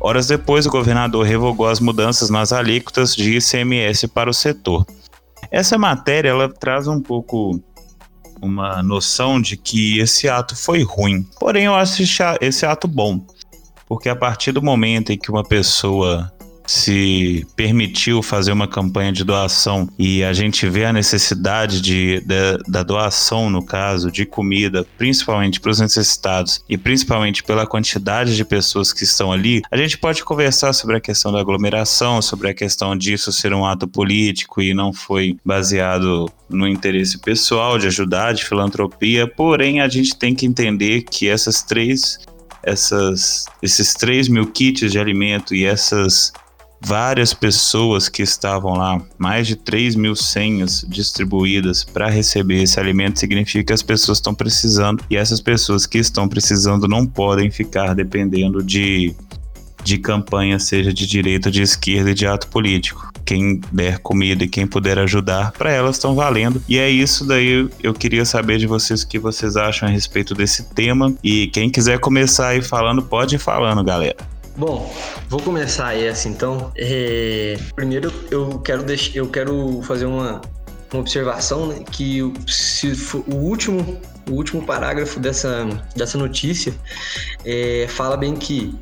Horas 0.00 0.26
depois, 0.26 0.66
o 0.66 0.70
governador 0.70 1.24
revogou 1.24 1.66
as 1.66 1.80
mudanças 1.80 2.30
nas 2.30 2.52
alíquotas 2.52 3.14
de 3.14 3.38
ICMS 3.38 4.08
para 4.08 4.30
o 4.30 4.34
setor. 4.34 4.86
Essa 5.50 5.78
matéria 5.78 6.30
ela 6.30 6.48
traz 6.48 6.86
um 6.86 7.00
pouco 7.00 7.60
uma 8.40 8.82
noção 8.82 9.40
de 9.40 9.56
que 9.56 9.98
esse 9.98 10.28
ato 10.28 10.54
foi 10.54 10.82
ruim. 10.82 11.22
Porém, 11.40 11.64
eu 11.64 11.74
acho 11.74 12.02
esse 12.40 12.66
ato 12.66 12.86
bom, 12.86 13.24
porque 13.88 14.08
a 14.08 14.16
partir 14.16 14.52
do 14.52 14.62
momento 14.62 15.12
em 15.12 15.18
que 15.18 15.30
uma 15.30 15.42
pessoa 15.42 16.30
se 16.66 17.46
permitiu 17.54 18.22
fazer 18.22 18.52
uma 18.52 18.66
campanha 18.66 19.12
de 19.12 19.24
doação 19.24 19.88
e 19.98 20.24
a 20.24 20.32
gente 20.32 20.68
vê 20.68 20.84
a 20.84 20.92
necessidade 20.92 21.80
de, 21.80 22.20
de 22.20 22.56
da 22.68 22.82
doação, 22.82 23.50
no 23.50 23.64
caso, 23.64 24.10
de 24.10 24.24
comida, 24.24 24.86
principalmente 24.96 25.60
para 25.60 25.70
os 25.70 25.80
necessitados 25.80 26.62
e 26.68 26.76
principalmente 26.76 27.42
pela 27.42 27.66
quantidade 27.66 28.36
de 28.36 28.44
pessoas 28.44 28.92
que 28.92 29.04
estão 29.04 29.32
ali, 29.32 29.62
a 29.70 29.76
gente 29.76 29.98
pode 29.98 30.24
conversar 30.24 30.72
sobre 30.72 30.96
a 30.96 31.00
questão 31.00 31.32
da 31.32 31.40
aglomeração, 31.40 32.20
sobre 32.20 32.48
a 32.48 32.54
questão 32.54 32.96
disso 32.96 33.32
ser 33.32 33.52
um 33.52 33.64
ato 33.64 33.86
político 33.86 34.60
e 34.60 34.74
não 34.74 34.92
foi 34.92 35.36
baseado 35.44 36.30
no 36.48 36.66
interesse 36.66 37.18
pessoal 37.18 37.78
de 37.78 37.86
ajudar, 37.86 38.32
de 38.32 38.44
filantropia, 38.44 39.26
porém 39.26 39.80
a 39.80 39.88
gente 39.88 40.16
tem 40.16 40.34
que 40.34 40.46
entender 40.46 41.02
que 41.02 41.28
essas 41.28 41.62
três 41.62 42.18
essas, 42.66 43.44
esses 43.62 43.94
3 43.94 44.28
mil 44.28 44.46
kits 44.46 44.90
de 44.90 44.98
alimento 44.98 45.54
e 45.54 45.64
essas 45.64 46.32
várias 46.86 47.34
pessoas 47.34 48.08
que 48.08 48.22
estavam 48.22 48.74
lá, 48.74 49.02
mais 49.18 49.48
de 49.48 49.56
3 49.56 49.96
mil 49.96 50.14
senhas 50.14 50.86
distribuídas 50.88 51.82
para 51.82 52.08
receber 52.08 52.62
esse 52.62 52.78
alimento, 52.78 53.18
significa 53.18 53.64
que 53.64 53.72
as 53.72 53.82
pessoas 53.82 54.18
estão 54.18 54.32
precisando 54.32 55.02
e 55.10 55.16
essas 55.16 55.40
pessoas 55.40 55.84
que 55.84 55.98
estão 55.98 56.28
precisando 56.28 56.86
não 56.86 57.04
podem 57.04 57.50
ficar 57.50 57.92
dependendo 57.92 58.62
de 58.62 59.12
de 59.82 59.98
campanha, 59.98 60.58
seja 60.58 60.92
de 60.92 61.06
direita, 61.06 61.48
de 61.48 61.62
esquerda 61.62 62.10
e 62.10 62.14
de 62.14 62.26
ato 62.26 62.48
político. 62.48 63.08
Quem 63.24 63.60
der 63.70 64.00
comida 64.00 64.42
e 64.42 64.48
quem 64.48 64.66
puder 64.66 64.98
ajudar, 64.98 65.52
para 65.52 65.70
elas 65.70 65.94
estão 65.94 66.12
valendo. 66.16 66.60
E 66.68 66.76
é 66.76 66.90
isso 66.90 67.24
daí. 67.24 67.68
Eu 67.80 67.94
queria 67.94 68.24
saber 68.24 68.58
de 68.58 68.66
vocês 68.66 69.02
o 69.02 69.08
que 69.08 69.16
vocês 69.16 69.56
acham 69.56 69.88
a 69.88 69.92
respeito 69.92 70.34
desse 70.34 70.64
tema. 70.74 71.14
E 71.22 71.46
quem 71.48 71.70
quiser 71.70 72.00
começar 72.00 72.48
aí 72.48 72.62
falando, 72.62 73.00
pode 73.00 73.36
ir 73.36 73.38
falando, 73.38 73.84
galera. 73.84 74.16
Bom, 74.56 74.90
vou 75.28 75.40
começar 75.40 75.94
assim, 75.94 76.30
então. 76.30 76.72
É... 76.76 77.58
Primeiro 77.74 78.12
eu 78.30 78.58
quero 78.60 78.82
deixar, 78.82 79.16
eu 79.16 79.28
quero 79.28 79.82
fazer 79.82 80.06
uma, 80.06 80.40
uma 80.92 81.00
observação 81.00 81.66
né, 81.66 81.84
que 81.90 82.32
se 82.46 82.92
o 83.26 83.34
último 83.34 84.00
o 84.28 84.32
último 84.32 84.64
parágrafo 84.64 85.20
dessa, 85.20 85.66
dessa 85.94 86.18
notícia 86.18 86.74
é, 87.44 87.86
fala 87.88 88.16
bem 88.16 88.34
que 88.34 88.74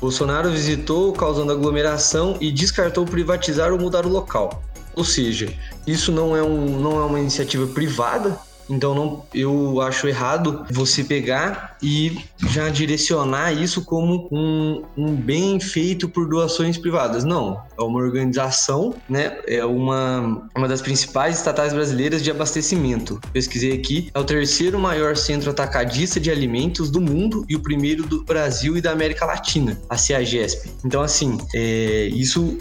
Bolsonaro 0.00 0.50
visitou 0.50 1.12
causando 1.12 1.52
aglomeração 1.52 2.36
e 2.40 2.50
descartou 2.50 3.04
privatizar 3.04 3.72
ou 3.72 3.78
mudar 3.78 4.04
o 4.04 4.08
local. 4.08 4.62
Ou 4.96 5.04
seja, 5.04 5.52
isso 5.86 6.10
não 6.10 6.36
é, 6.36 6.42
um, 6.42 6.80
não 6.80 6.98
é 7.00 7.04
uma 7.04 7.20
iniciativa 7.20 7.66
privada, 7.68 8.36
então 8.70 8.94
não, 8.94 9.24
eu 9.34 9.80
acho 9.80 10.08
errado 10.08 10.64
você 10.70 11.02
pegar 11.04 11.76
e 11.82 12.18
já 12.48 12.68
direcionar 12.68 13.52
isso 13.52 13.84
como 13.84 14.28
um, 14.30 14.82
um 14.96 15.14
bem 15.14 15.58
feito 15.60 16.08
por 16.08 16.28
doações 16.28 16.78
privadas. 16.78 17.24
Não, 17.24 17.60
é 17.78 17.82
uma 17.82 17.98
organização, 17.98 18.94
né? 19.08 19.38
É 19.46 19.64
uma, 19.64 20.48
uma 20.56 20.68
das 20.68 20.80
principais 20.80 21.38
estatais 21.38 21.72
brasileiras 21.72 22.22
de 22.22 22.30
abastecimento. 22.30 23.20
Pesquisei 23.32 23.72
aqui, 23.72 24.10
é 24.14 24.18
o 24.18 24.24
terceiro 24.24 24.78
maior 24.78 25.16
centro 25.16 25.50
atacadista 25.50 26.20
de 26.20 26.30
alimentos 26.30 26.90
do 26.90 27.00
mundo 27.00 27.44
e 27.48 27.56
o 27.56 27.60
primeiro 27.60 28.04
do 28.04 28.22
Brasil 28.24 28.76
e 28.76 28.80
da 28.80 28.92
América 28.92 29.24
Latina, 29.24 29.78
a 29.88 29.96
CEAGESP. 29.96 30.70
Então, 30.84 31.02
assim, 31.02 31.38
é, 31.54 32.06
isso 32.12 32.58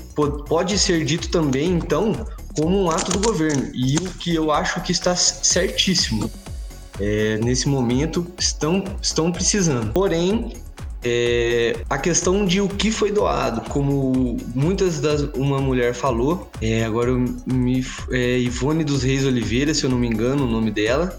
pode 0.48 0.78
ser 0.78 1.04
dito 1.06 1.30
também, 1.30 1.72
então, 1.72 2.26
como 2.60 2.84
um 2.84 2.92
ato 2.92 3.12
do 3.12 3.20
governo. 3.20 3.72
E 3.74 3.96
o 3.96 4.10
que 4.20 4.36
eu 4.36 4.52
acho 4.52 4.82
que 4.82 4.92
está 4.92 5.16
certíssimo. 5.16 6.30
É, 7.00 7.38
nesse 7.38 7.70
momento 7.70 8.28
estão, 8.38 8.84
estão 9.02 9.32
precisando. 9.32 9.94
Porém, 9.94 10.54
é, 11.02 11.78
a 11.90 11.98
questão 11.98 12.46
de 12.46 12.60
o 12.60 12.68
que 12.68 12.92
foi 12.92 13.10
doado, 13.10 13.62
como 13.70 14.36
muitas 14.54 15.00
das 15.00 15.22
uma 15.34 15.62
mulher 15.62 15.94
falou, 15.94 16.52
é, 16.62 16.84
agora 16.84 17.12
eu 17.12 17.26
me, 17.46 17.86
é, 18.12 18.40
Ivone 18.40 18.84
dos 18.84 19.04
Reis 19.04 19.26
Oliveira, 19.26 19.74
se 19.74 19.86
eu 19.86 19.90
não 19.90 19.98
me 19.98 20.08
engano, 20.08 20.44
o 20.44 20.50
nome 20.50 20.72
dela, 20.72 21.18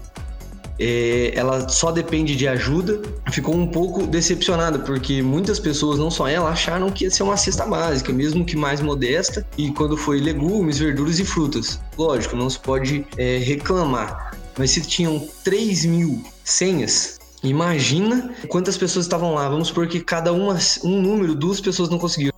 é, 0.83 1.31
ela 1.35 1.69
só 1.69 1.91
depende 1.91 2.35
de 2.35 2.47
ajuda, 2.47 2.99
ficou 3.31 3.55
um 3.55 3.67
pouco 3.67 4.07
decepcionada, 4.07 4.79
porque 4.79 5.21
muitas 5.21 5.59
pessoas, 5.59 5.99
não 5.99 6.09
só 6.09 6.27
ela, 6.27 6.49
acharam 6.49 6.89
que 6.89 7.03
ia 7.03 7.11
ser 7.11 7.21
uma 7.21 7.37
cesta 7.37 7.67
básica, 7.67 8.11
mesmo 8.11 8.43
que 8.43 8.55
mais 8.55 8.81
modesta, 8.81 9.45
e 9.55 9.69
quando 9.71 9.95
foi 9.95 10.19
legumes, 10.19 10.79
verduras 10.79 11.19
e 11.19 11.25
frutas. 11.25 11.79
Lógico, 11.95 12.35
não 12.35 12.49
se 12.49 12.57
pode 12.57 13.05
é, 13.15 13.37
reclamar, 13.37 14.35
mas 14.57 14.71
se 14.71 14.81
tinham 14.81 15.27
3 15.43 15.85
mil 15.85 16.23
senhas, 16.43 17.21
Imagina 17.43 18.35
quantas 18.49 18.77
pessoas 18.77 19.05
estavam 19.05 19.33
lá. 19.33 19.49
Vamos 19.49 19.69
supor 19.69 19.87
que 19.87 19.99
cada 19.99 20.31
uma, 20.31 20.59
um 20.83 21.01
número, 21.01 21.33
duas 21.33 21.59
pessoas 21.59 21.89
não 21.89 21.97
conseguiram 21.97 22.30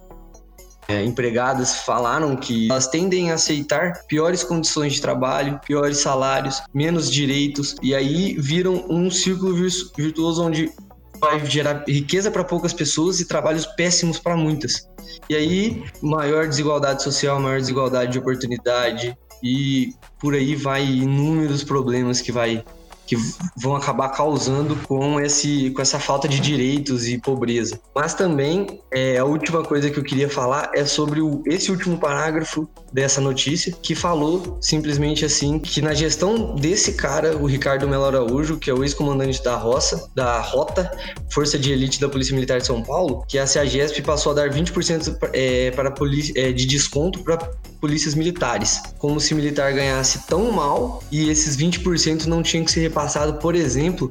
é, 0.93 1.03
empregadas 1.03 1.77
falaram 1.77 2.35
que 2.35 2.69
elas 2.69 2.87
tendem 2.87 3.31
a 3.31 3.35
aceitar 3.35 4.05
piores 4.07 4.43
condições 4.43 4.93
de 4.93 5.01
trabalho, 5.01 5.59
piores 5.65 5.97
salários, 5.97 6.61
menos 6.73 7.11
direitos, 7.11 7.75
e 7.81 7.95
aí 7.95 8.35
viram 8.39 8.85
um 8.89 9.09
círculo 9.09 9.55
virtuoso 9.97 10.43
onde 10.43 10.71
vai 11.19 11.43
gerar 11.45 11.83
riqueza 11.87 12.29
para 12.29 12.43
poucas 12.43 12.73
pessoas 12.73 13.19
e 13.19 13.25
trabalhos 13.25 13.65
péssimos 13.65 14.19
para 14.19 14.35
muitas. 14.35 14.87
E 15.29 15.35
aí, 15.35 15.83
maior 16.01 16.47
desigualdade 16.47 17.01
social, 17.01 17.39
maior 17.39 17.59
desigualdade 17.59 18.11
de 18.11 18.19
oportunidade, 18.19 19.17
e 19.41 19.93
por 20.19 20.33
aí 20.33 20.55
vai 20.55 20.85
inúmeros 20.85 21.63
problemas 21.63 22.21
que 22.21 22.31
vai 22.31 22.63
que 23.05 23.15
vão 23.57 23.75
acabar 23.75 24.09
causando 24.09 24.75
com, 24.87 25.19
esse, 25.19 25.71
com 25.71 25.81
essa 25.81 25.99
falta 25.99 26.27
de 26.27 26.39
direitos 26.39 27.07
e 27.07 27.17
pobreza. 27.17 27.79
Mas 27.95 28.13
também 28.13 28.79
é, 28.91 29.17
a 29.17 29.25
última 29.25 29.63
coisa 29.63 29.89
que 29.89 29.97
eu 29.97 30.03
queria 30.03 30.29
falar 30.29 30.71
é 30.73 30.85
sobre 30.85 31.21
o, 31.21 31.41
esse 31.45 31.71
último 31.71 31.97
parágrafo 31.97 32.67
dessa 32.91 33.19
notícia, 33.19 33.73
que 33.81 33.95
falou 33.95 34.57
simplesmente 34.61 35.25
assim 35.25 35.59
que 35.59 35.81
na 35.81 35.93
gestão 35.93 36.55
desse 36.55 36.93
cara, 36.93 37.35
o 37.35 37.45
Ricardo 37.45 37.87
Melo 37.87 38.05
Araújo, 38.05 38.57
que 38.57 38.69
é 38.69 38.73
o 38.73 38.83
ex-comandante 38.83 39.43
da 39.43 39.55
Roça, 39.55 40.09
da 40.13 40.39
Rota, 40.39 40.91
Força 41.31 41.57
de 41.57 41.71
Elite 41.71 41.99
da 41.99 42.07
Polícia 42.07 42.35
Militar 42.35 42.59
de 42.59 42.67
São 42.67 42.83
Paulo, 42.83 43.25
que 43.27 43.39
a 43.39 43.47
CEAGESP 43.47 44.01
passou 44.03 44.31
a 44.31 44.35
dar 44.35 44.49
20% 44.49 45.17
é, 45.33 45.71
para 45.71 45.93
é, 46.35 46.51
de 46.51 46.65
desconto 46.65 47.23
para 47.23 47.37
polícias 47.83 48.15
militares. 48.15 48.81
Como 48.97 49.19
se 49.19 49.35
militar 49.35 49.73
ganhasse 49.73 50.25
tão 50.25 50.51
mal 50.51 51.03
e 51.11 51.29
esses 51.29 51.57
20% 51.57 52.25
não 52.25 52.41
tinham 52.41 52.63
que 52.63 52.71
ser 52.71 52.89
repassados, 52.93 53.39
por 53.41 53.55
exemplo, 53.55 54.09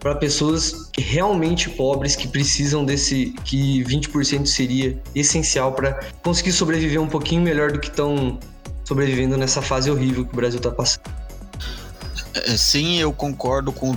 para 0.00 0.16
pessoas 0.16 0.90
realmente 0.98 1.70
pobres 1.70 2.16
que 2.16 2.26
precisam 2.26 2.84
desse 2.84 3.32
que 3.44 3.82
20% 3.84 4.44
seria 4.46 5.00
essencial 5.14 5.72
para 5.72 6.00
conseguir 6.22 6.52
sobreviver 6.52 7.00
um 7.00 7.08
pouquinho 7.08 7.42
melhor 7.42 7.70
do 7.70 7.78
que 7.78 7.88
estão 7.88 8.38
sobrevivendo 8.84 9.36
nessa 9.36 9.62
fase 9.62 9.90
horrível 9.90 10.26
que 10.26 10.32
o 10.32 10.36
Brasil 10.36 10.58
está 10.58 10.70
passando. 10.70 11.04
É, 12.34 12.56
sim, 12.56 12.98
eu 12.98 13.12
concordo 13.12 13.72
com, 13.72 13.96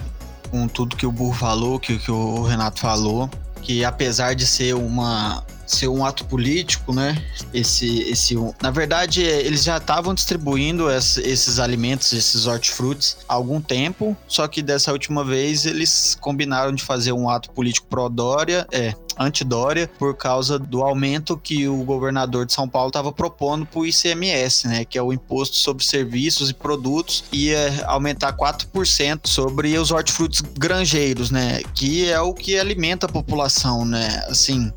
com 0.51 0.67
tudo 0.67 0.95
que 0.95 1.05
o 1.05 1.11
Burro 1.11 1.33
falou, 1.33 1.79
que, 1.79 1.97
que 1.97 2.11
o 2.11 2.43
Renato 2.43 2.79
falou, 2.79 3.29
que 3.61 3.83
apesar 3.83 4.35
de 4.35 4.45
ser 4.45 4.75
uma 4.75 5.43
ser 5.67 5.87
um 5.89 6.05
ato 6.05 6.25
político, 6.25 6.93
né? 6.93 7.21
Esse, 7.53 8.01
esse, 8.03 8.35
na 8.61 8.71
verdade, 8.71 9.21
eles 9.21 9.63
já 9.63 9.77
estavam 9.77 10.13
distribuindo 10.13 10.89
esses 10.89 11.59
alimentos, 11.59 12.13
esses 12.13 12.47
hortifrutis 12.47 13.17
há 13.27 13.33
algum 13.33 13.59
tempo, 13.59 14.15
só 14.27 14.47
que 14.47 14.61
dessa 14.61 14.91
última 14.91 15.23
vez 15.23 15.65
eles 15.65 16.17
combinaram 16.19 16.73
de 16.73 16.83
fazer 16.83 17.11
um 17.11 17.29
ato 17.29 17.51
político 17.51 17.87
pró-Dória, 17.87 18.65
é, 18.71 18.93
anti-Dória, 19.19 19.89
por 19.97 20.15
causa 20.15 20.59
do 20.59 20.83
aumento 20.83 21.37
que 21.37 21.67
o 21.67 21.83
governador 21.83 22.45
de 22.45 22.53
São 22.53 22.67
Paulo 22.67 22.89
estava 22.89 23.11
propondo 23.11 23.65
para 23.65 23.79
o 23.79 23.85
ICMS, 23.85 24.67
né? 24.67 24.85
Que 24.85 24.97
é 24.97 25.01
o 25.01 25.11
Imposto 25.11 25.57
sobre 25.57 25.83
Serviços 25.83 26.49
e 26.49 26.53
Produtos, 26.53 27.23
ia 27.31 27.85
aumentar 27.87 28.35
4% 28.35 29.27
sobre 29.27 29.77
os 29.77 29.91
hortifrutis 29.91 30.41
granjeiros, 30.41 31.31
né? 31.31 31.61
Que 31.73 32.09
é 32.09 32.21
o 32.21 32.33
que 32.33 32.57
alimenta 32.57 33.07
a 33.07 33.09
população, 33.09 33.83
né? 33.83 34.23
Assim, 34.29 34.71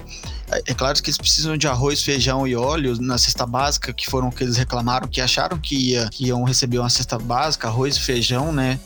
é 0.67 0.75
claro 0.75 1.01
que 1.01 1.09
eles 1.09 1.19
precisam 1.19 1.57
de 1.57 1.69
arroz, 1.69 2.03
feijão 2.03 2.47
e 2.47 2.57
óleo 2.57 3.01
na 3.01 3.17
cesta 3.19 3.47
básica, 3.47 3.93
que 3.93 4.09
foram 4.11 4.29
o 4.29 4.33
que 4.33 4.43
eles 4.43 4.57
reclamaram, 4.57 5.07
que 5.07 5.21
acharam 5.21 5.59
que, 5.59 5.93
ia, 5.93 6.09
que 6.11 6.27
iam 6.27 6.43
receber 6.43 6.79
uma 6.79 6.91
cesta 6.91 7.19
básica, 7.19 7.69
arroz 7.69 7.97
e 7.97 8.01
feijão, 8.01 8.53
né? 8.53 8.79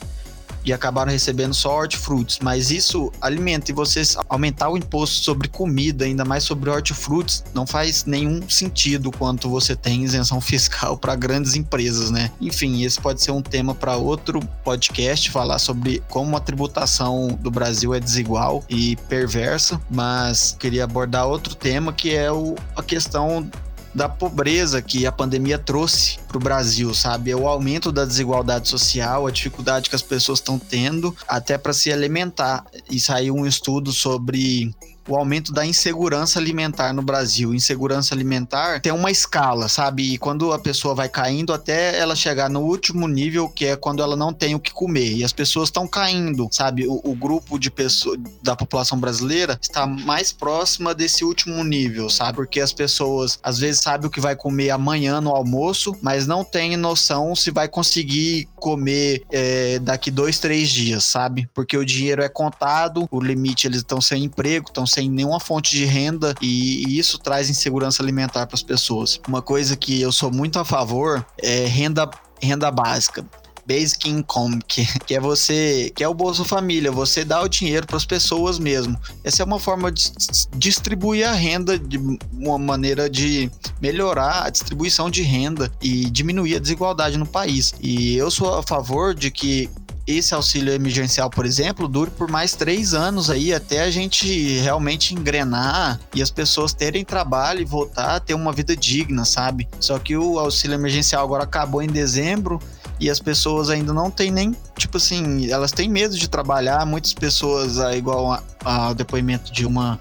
E 0.64 0.72
acabaram 0.72 1.12
recebendo 1.12 1.54
só 1.54 1.76
hortifrutis. 1.76 2.38
Mas 2.42 2.70
isso 2.70 3.12
alimenta 3.20 3.70
e 3.70 3.74
vocês 3.74 4.16
aumentar 4.28 4.70
o 4.70 4.76
imposto 4.76 5.24
sobre 5.24 5.48
comida, 5.48 6.04
ainda 6.04 6.24
mais 6.24 6.44
sobre 6.44 6.70
hortifrutis, 6.70 7.44
não 7.54 7.66
faz 7.66 8.04
nenhum 8.04 8.48
sentido 8.48 9.10
quanto 9.10 9.48
você 9.48 9.76
tem 9.76 10.04
isenção 10.04 10.40
fiscal 10.42 10.96
para 10.96 11.14
grandes 11.14 11.54
empresas, 11.54 12.10
né? 12.10 12.30
Enfim, 12.40 12.82
esse 12.84 13.00
pode 13.00 13.22
ser 13.22 13.30
um 13.30 13.42
tema 13.42 13.74
para 13.74 13.96
outro 13.96 14.40
podcast, 14.64 15.30
falar 15.30 15.58
sobre 15.58 16.02
como 16.08 16.36
a 16.36 16.40
tributação 16.40 17.28
do 17.40 17.50
Brasil 17.50 17.94
é 17.94 18.00
desigual 18.00 18.64
e 18.68 18.96
perversa, 19.08 19.80
mas 19.90 20.56
queria 20.58 20.84
abordar 20.84 21.26
outro 21.26 21.54
tema 21.54 21.92
que 21.92 22.14
é 22.14 22.30
o, 22.30 22.54
a 22.76 22.82
questão 22.82 23.48
da 23.94 24.08
pobreza 24.08 24.82
que 24.82 25.06
a 25.06 25.12
pandemia 25.12 25.58
trouxe 25.58 26.18
para 26.26 26.36
o 26.36 26.40
Brasil, 26.40 26.92
sabe? 26.92 27.30
É 27.30 27.36
o 27.36 27.46
aumento 27.46 27.92
da 27.92 28.04
desigualdade 28.04 28.68
social, 28.68 29.26
a 29.26 29.30
dificuldade 29.30 29.88
que 29.88 29.94
as 29.94 30.02
pessoas 30.02 30.40
estão 30.40 30.58
tendo 30.58 31.14
até 31.28 31.56
para 31.56 31.72
se 31.72 31.92
alimentar. 31.92 32.64
E 32.90 32.98
saiu 32.98 33.34
um 33.34 33.46
estudo 33.46 33.92
sobre 33.92 34.74
o 35.08 35.16
aumento 35.16 35.52
da 35.52 35.64
insegurança 35.66 36.38
alimentar 36.38 36.92
no 36.92 37.02
Brasil. 37.02 37.54
Insegurança 37.54 38.14
alimentar 38.14 38.80
tem 38.80 38.92
uma 38.92 39.10
escala, 39.10 39.68
sabe? 39.68 40.14
E 40.14 40.18
quando 40.18 40.52
a 40.52 40.58
pessoa 40.58 40.94
vai 40.94 41.08
caindo 41.08 41.52
até 41.52 41.98
ela 41.98 42.16
chegar 42.16 42.48
no 42.48 42.60
último 42.60 43.06
nível, 43.06 43.48
que 43.48 43.66
é 43.66 43.76
quando 43.76 44.02
ela 44.02 44.16
não 44.16 44.32
tem 44.32 44.54
o 44.54 44.60
que 44.60 44.72
comer. 44.72 45.14
E 45.16 45.24
as 45.24 45.32
pessoas 45.32 45.68
estão 45.68 45.86
caindo, 45.86 46.48
sabe? 46.50 46.86
O, 46.86 47.00
o 47.04 47.14
grupo 47.14 47.58
de 47.58 47.70
pessoas 47.70 48.18
da 48.42 48.56
população 48.56 48.98
brasileira 48.98 49.58
está 49.60 49.86
mais 49.86 50.32
próxima 50.32 50.94
desse 50.94 51.24
último 51.24 51.62
nível, 51.62 52.08
sabe? 52.08 52.36
Porque 52.36 52.60
as 52.60 52.72
pessoas 52.72 53.38
às 53.42 53.58
vezes 53.58 53.80
sabem 53.80 54.06
o 54.06 54.10
que 54.10 54.20
vai 54.20 54.36
comer 54.36 54.70
amanhã 54.70 55.20
no 55.20 55.30
almoço, 55.30 55.94
mas 56.02 56.26
não 56.26 56.44
tem 56.44 56.76
noção 56.76 57.34
se 57.34 57.50
vai 57.50 57.68
conseguir 57.68 58.48
comer 58.56 59.22
é, 59.30 59.78
daqui 59.78 60.10
dois, 60.10 60.38
três 60.38 60.70
dias, 60.70 61.04
sabe? 61.04 61.48
Porque 61.54 61.76
o 61.76 61.84
dinheiro 61.84 62.22
é 62.22 62.28
contado, 62.28 63.06
o 63.10 63.20
limite 63.20 63.66
eles 63.66 63.78
estão 63.78 64.00
sem 64.00 64.24
emprego, 64.24 64.68
estão 64.68 64.86
sem 64.94 65.10
nenhuma 65.10 65.40
fonte 65.40 65.72
de 65.72 65.84
renda 65.84 66.34
e, 66.40 66.98
isso 66.98 67.18
traz 67.18 67.50
insegurança 67.50 68.02
alimentar 68.02 68.46
para 68.46 68.54
as 68.54 68.62
pessoas. 68.62 69.20
Uma 69.26 69.42
coisa 69.42 69.76
que 69.76 70.00
eu 70.00 70.12
sou 70.12 70.30
muito 70.30 70.58
a 70.58 70.64
favor 70.64 71.24
é 71.38 71.66
renda, 71.66 72.08
renda 72.40 72.70
básica 72.70 73.24
Basic 73.66 74.08
Income, 74.08 74.60
que, 74.66 74.86
que 75.00 75.14
é 75.14 75.20
você, 75.20 75.90
que 75.94 76.04
é 76.04 76.08
o 76.08 76.14
Bolsa 76.14 76.44
Família, 76.44 76.92
você 76.92 77.24
dá 77.24 77.42
o 77.42 77.48
dinheiro 77.48 77.86
para 77.86 77.96
as 77.96 78.04
pessoas 78.04 78.58
mesmo. 78.58 78.98
Essa 79.22 79.42
é 79.42 79.44
uma 79.46 79.58
forma 79.58 79.90
de 79.90 80.12
distribuir 80.56 81.26
a 81.26 81.32
renda 81.32 81.78
de 81.78 81.98
uma 82.32 82.58
maneira 82.58 83.08
de 83.08 83.50
melhorar 83.80 84.46
a 84.46 84.50
distribuição 84.50 85.10
de 85.10 85.22
renda 85.22 85.70
e 85.80 86.10
diminuir 86.10 86.56
a 86.56 86.60
desigualdade 86.60 87.16
no 87.16 87.26
país. 87.26 87.74
E 87.80 88.16
eu 88.16 88.30
sou 88.30 88.58
a 88.58 88.62
favor 88.62 89.14
de 89.14 89.30
que 89.30 89.70
esse 90.06 90.34
auxílio 90.34 90.72
emergencial, 90.72 91.30
por 91.30 91.46
exemplo, 91.46 91.88
dure 91.88 92.10
por 92.10 92.30
mais 92.30 92.54
três 92.54 92.94
anos 92.94 93.30
aí, 93.30 93.54
até 93.54 93.82
a 93.82 93.90
gente 93.90 94.58
realmente 94.58 95.14
engrenar 95.14 95.98
e 96.14 96.22
as 96.22 96.30
pessoas 96.30 96.72
terem 96.72 97.04
trabalho 97.04 97.60
e 97.60 97.64
voltar 97.64 98.16
a 98.16 98.20
ter 98.20 98.34
uma 98.34 98.52
vida 98.52 98.76
digna, 98.76 99.24
sabe? 99.24 99.68
Só 99.80 99.98
que 99.98 100.16
o 100.16 100.38
auxílio 100.38 100.74
emergencial 100.74 101.24
agora 101.24 101.44
acabou 101.44 101.82
em 101.82 101.88
dezembro 101.88 102.60
e 103.00 103.10
as 103.10 103.18
pessoas 103.18 103.70
ainda 103.70 103.92
não 103.92 104.10
têm 104.10 104.30
nem, 104.30 104.54
tipo 104.76 104.98
assim, 104.98 105.50
elas 105.50 105.72
têm 105.72 105.88
medo 105.88 106.16
de 106.16 106.28
trabalhar. 106.28 106.84
Muitas 106.86 107.12
pessoas, 107.12 107.78
é 107.78 107.96
igual 107.96 108.42
ao 108.64 108.94
depoimento 108.94 109.52
de 109.52 109.66
uma 109.66 110.00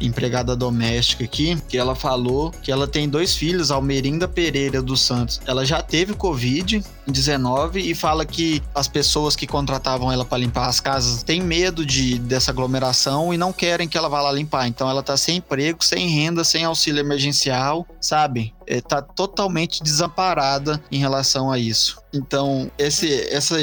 empregada 0.00 0.56
doméstica 0.56 1.24
aqui, 1.24 1.56
que 1.68 1.76
ela 1.76 1.94
falou 1.94 2.50
que 2.62 2.72
ela 2.72 2.86
tem 2.86 3.08
dois 3.08 3.34
filhos, 3.34 3.70
Almerinda 3.70 4.26
Pereira 4.26 4.82
dos 4.82 5.02
Santos. 5.02 5.40
Ela 5.46 5.64
já 5.64 5.82
teve 5.82 6.14
Covid-19 6.14 7.76
e 7.76 7.94
fala 7.94 8.24
que 8.24 8.62
as 8.74 8.88
pessoas 8.88 9.36
que 9.36 9.46
contratavam 9.46 10.10
ela 10.10 10.24
para 10.24 10.38
limpar 10.38 10.68
as 10.68 10.80
casas 10.80 11.22
têm 11.22 11.40
medo 11.40 11.84
de, 11.84 12.18
dessa 12.18 12.50
aglomeração 12.50 13.32
e 13.32 13.36
não 13.36 13.52
querem 13.52 13.88
que 13.88 13.98
ela 13.98 14.08
vá 14.08 14.20
lá 14.20 14.32
limpar. 14.32 14.66
Então 14.66 14.88
ela 14.88 15.02
tá 15.02 15.16
sem 15.16 15.36
emprego, 15.36 15.84
sem 15.84 16.08
renda, 16.08 16.44
sem 16.44 16.64
auxílio 16.64 17.00
emergencial, 17.00 17.86
sabe? 18.00 18.54
É, 18.66 18.80
tá 18.80 19.02
totalmente 19.02 19.82
desamparada 19.82 20.80
em 20.90 20.98
relação 20.98 21.50
a 21.50 21.58
isso. 21.58 22.00
Então, 22.12 22.70
esse, 22.78 23.06
esse 23.06 23.54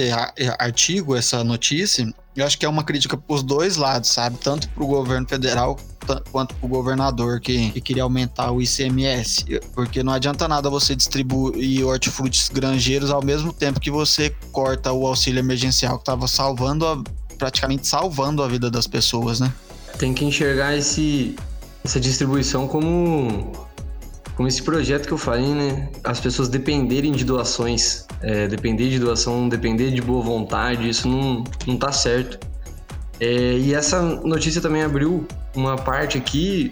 artigo, 0.58 1.16
essa 1.16 1.44
notícia, 1.44 2.08
eu 2.36 2.46
acho 2.46 2.58
que 2.58 2.66
é 2.66 2.70
uma 2.70 2.84
crítica 2.84 3.18
para 3.18 3.36
os 3.36 3.42
dois 3.42 3.78
lados, 3.78 4.10
sabe? 4.10 4.38
Tanto 4.38 4.70
para 4.70 4.84
o 4.84 4.88
governo 4.88 5.28
federal 5.28 5.78
quanto 6.32 6.56
para 6.56 6.66
o 6.66 6.70
governador 6.70 7.40
que, 7.40 7.72
que, 7.72 7.82
queria 7.82 8.04
aumentar 8.04 8.52
o 8.52 8.62
ICMS. 8.62 9.46
Porque 9.74 10.04
não 10.04 10.14
adianta 10.14 10.48
nada 10.48 10.70
você 10.70 10.96
distribuir 10.96 11.86
hortifrutis 11.86 12.50
granjeiros 12.50 13.12
ao 13.12 13.24
mesmo 13.24 13.54
tempo 13.54 13.80
que 13.80 13.92
você 13.92 14.34
corta 14.52 14.92
o 14.92 15.06
auxílio 15.06 15.40
emergencial, 15.40 15.96
que 15.96 16.02
estava 16.02 16.28
salvando, 16.28 16.86
a, 16.86 17.02
praticamente 17.38 17.88
salvando 17.88 18.44
a 18.44 18.48
vida 18.48 18.70
das 18.70 18.88
pessoas, 18.88 19.40
né? 19.40 19.52
Tem 19.98 20.14
que 20.14 20.26
enxergar 20.26 20.76
esse, 20.76 21.36
essa 21.84 22.00
distribuição 22.00 22.68
como 22.68 23.68
como 24.38 24.48
esse 24.48 24.62
projeto 24.62 25.08
que 25.08 25.14
eu 25.14 25.18
falei, 25.18 25.48
né? 25.48 25.90
As 26.04 26.20
pessoas 26.20 26.48
dependerem 26.48 27.12
de 27.12 27.26
doações, 27.26 28.06
é, 28.22 28.48
depender 28.48 28.88
de 28.88 29.00
doação, 29.00 29.50
depender 29.50 29.90
de 29.90 30.00
boa 30.00 30.24
vontade, 30.24 30.88
isso 30.88 31.08
não, 31.08 31.44
não 31.66 31.76
tá 31.76 31.92
certo. 31.92 32.47
É, 33.20 33.54
e 33.54 33.74
essa 33.74 34.02
notícia 34.02 34.62
também 34.62 34.84
abriu 34.84 35.26
uma 35.56 35.76
parte 35.76 36.18
aqui, 36.18 36.72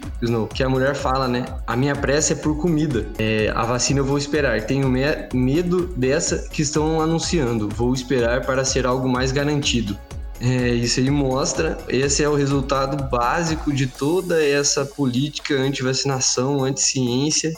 que 0.54 0.62
a 0.62 0.68
mulher 0.68 0.94
fala, 0.94 1.26
né? 1.26 1.44
A 1.66 1.76
minha 1.76 1.94
pressa 1.96 2.34
é 2.34 2.36
por 2.36 2.56
comida. 2.56 3.06
É, 3.18 3.52
a 3.54 3.64
vacina 3.64 4.00
eu 4.00 4.04
vou 4.04 4.16
esperar. 4.16 4.62
Tenho 4.62 4.88
me 4.88 5.02
medo 5.34 5.88
dessa 5.96 6.48
que 6.48 6.62
estão 6.62 7.00
anunciando. 7.00 7.68
Vou 7.68 7.92
esperar 7.92 8.46
para 8.46 8.64
ser 8.64 8.86
algo 8.86 9.08
mais 9.08 9.32
garantido. 9.32 9.98
É, 10.40 10.68
isso 10.68 11.00
aí 11.00 11.10
mostra, 11.10 11.78
esse 11.88 12.22
é 12.22 12.28
o 12.28 12.34
resultado 12.34 13.04
básico 13.04 13.72
de 13.72 13.86
toda 13.86 14.44
essa 14.44 14.84
política 14.84 15.54
anti-vacinação, 15.54 16.62
anti-ciência 16.62 17.54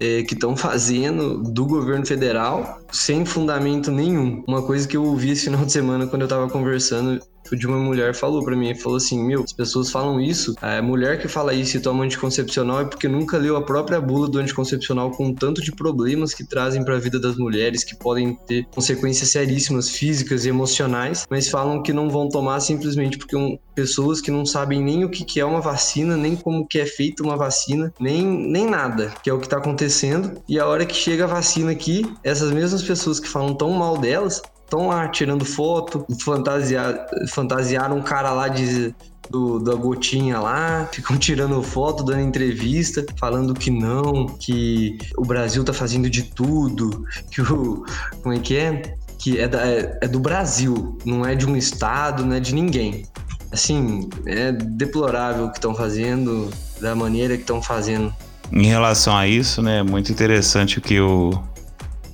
é, 0.00 0.22
que 0.24 0.34
estão 0.34 0.56
fazendo 0.56 1.38
do 1.38 1.64
governo 1.64 2.04
federal 2.04 2.79
sem 2.92 3.24
fundamento 3.24 3.90
nenhum. 3.90 4.42
Uma 4.46 4.62
coisa 4.62 4.86
que 4.86 4.96
eu 4.96 5.04
ouvi 5.04 5.30
esse 5.30 5.44
final 5.50 5.64
de 5.64 5.72
semana 5.72 6.06
quando 6.06 6.22
eu 6.22 6.26
estava 6.26 6.48
conversando 6.48 7.20
de 7.56 7.66
uma 7.66 7.78
mulher 7.78 8.14
falou 8.14 8.44
para 8.44 8.56
mim, 8.56 8.74
falou 8.74 8.96
assim, 8.96 9.22
meu, 9.22 9.42
as 9.42 9.52
pessoas 9.52 9.90
falam 9.90 10.20
isso, 10.20 10.54
a 10.60 10.80
mulher 10.82 11.20
que 11.20 11.28
fala 11.28 11.54
isso 11.54 11.76
e 11.76 11.80
toma 11.80 12.04
anticoncepcional 12.04 12.80
é 12.80 12.84
porque 12.84 13.08
nunca 13.08 13.36
leu 13.36 13.56
a 13.56 13.62
própria 13.62 14.00
bula 14.00 14.28
do 14.28 14.38
anticoncepcional 14.38 15.10
com 15.10 15.34
tanto 15.34 15.60
de 15.60 15.72
problemas 15.72 16.34
que 16.34 16.44
trazem 16.44 16.84
para 16.84 16.96
a 16.96 17.00
vida 17.00 17.18
das 17.18 17.36
mulheres, 17.36 17.84
que 17.84 17.96
podem 17.96 18.34
ter 18.46 18.66
consequências 18.66 19.30
seríssimas 19.30 19.88
físicas 19.88 20.44
e 20.44 20.48
emocionais, 20.48 21.26
mas 21.30 21.48
falam 21.48 21.82
que 21.82 21.92
não 21.92 22.08
vão 22.08 22.28
tomar 22.28 22.60
simplesmente 22.60 23.18
porque 23.18 23.36
um, 23.36 23.58
pessoas 23.74 24.20
que 24.20 24.30
não 24.30 24.44
sabem 24.44 24.82
nem 24.82 25.04
o 25.04 25.08
que, 25.08 25.24
que 25.24 25.40
é 25.40 25.44
uma 25.44 25.60
vacina, 25.60 26.16
nem 26.16 26.36
como 26.36 26.66
que 26.66 26.78
é 26.78 26.86
feita 26.86 27.22
uma 27.22 27.36
vacina, 27.36 27.92
nem, 27.98 28.24
nem 28.26 28.68
nada, 28.68 29.12
que 29.22 29.30
é 29.30 29.32
o 29.32 29.38
que 29.38 29.46
está 29.46 29.56
acontecendo. 29.56 30.40
E 30.48 30.58
a 30.58 30.66
hora 30.66 30.84
que 30.84 30.94
chega 30.94 31.24
a 31.24 31.26
vacina 31.26 31.70
aqui, 31.70 32.04
essas 32.22 32.52
mesmas 32.52 32.79
pessoas 32.82 33.20
que 33.20 33.28
falam 33.28 33.54
tão 33.54 33.70
mal 33.70 33.96
delas, 33.96 34.42
estão 34.64 34.86
lá 34.86 35.08
tirando 35.08 35.44
foto, 35.44 36.06
fantasiar, 36.22 37.06
fantasiaram 37.28 37.98
um 37.98 38.02
cara 38.02 38.30
lá 38.32 38.48
de, 38.48 38.94
do, 39.28 39.58
da 39.58 39.74
gotinha 39.74 40.38
lá, 40.38 40.88
ficam 40.92 41.18
tirando 41.18 41.60
foto, 41.62 42.04
dando 42.04 42.20
entrevista, 42.20 43.04
falando 43.16 43.52
que 43.52 43.70
não, 43.70 44.26
que 44.26 44.96
o 45.16 45.24
Brasil 45.24 45.64
tá 45.64 45.72
fazendo 45.72 46.08
de 46.08 46.22
tudo, 46.22 47.04
que 47.30 47.42
o. 47.42 47.84
Como 48.22 48.34
é 48.34 48.38
que 48.38 48.56
é? 48.56 48.96
Que 49.18 49.38
é, 49.38 49.48
da, 49.48 49.66
é, 49.66 49.98
é 50.02 50.08
do 50.08 50.20
Brasil, 50.20 50.96
não 51.04 51.26
é 51.26 51.34
de 51.34 51.46
um 51.46 51.56
estado, 51.56 52.24
não 52.24 52.36
é 52.36 52.40
de 52.40 52.54
ninguém. 52.54 53.06
Assim, 53.52 54.08
é 54.26 54.52
deplorável 54.52 55.46
o 55.46 55.50
que 55.50 55.58
estão 55.58 55.74
fazendo, 55.74 56.48
da 56.80 56.94
maneira 56.94 57.34
que 57.34 57.42
estão 57.42 57.60
fazendo. 57.60 58.14
Em 58.52 58.66
relação 58.66 59.16
a 59.16 59.26
isso, 59.26 59.60
né, 59.60 59.78
é 59.78 59.82
muito 59.82 60.10
interessante 60.10 60.78
o 60.78 60.80
que 60.80 61.00
o, 61.00 61.40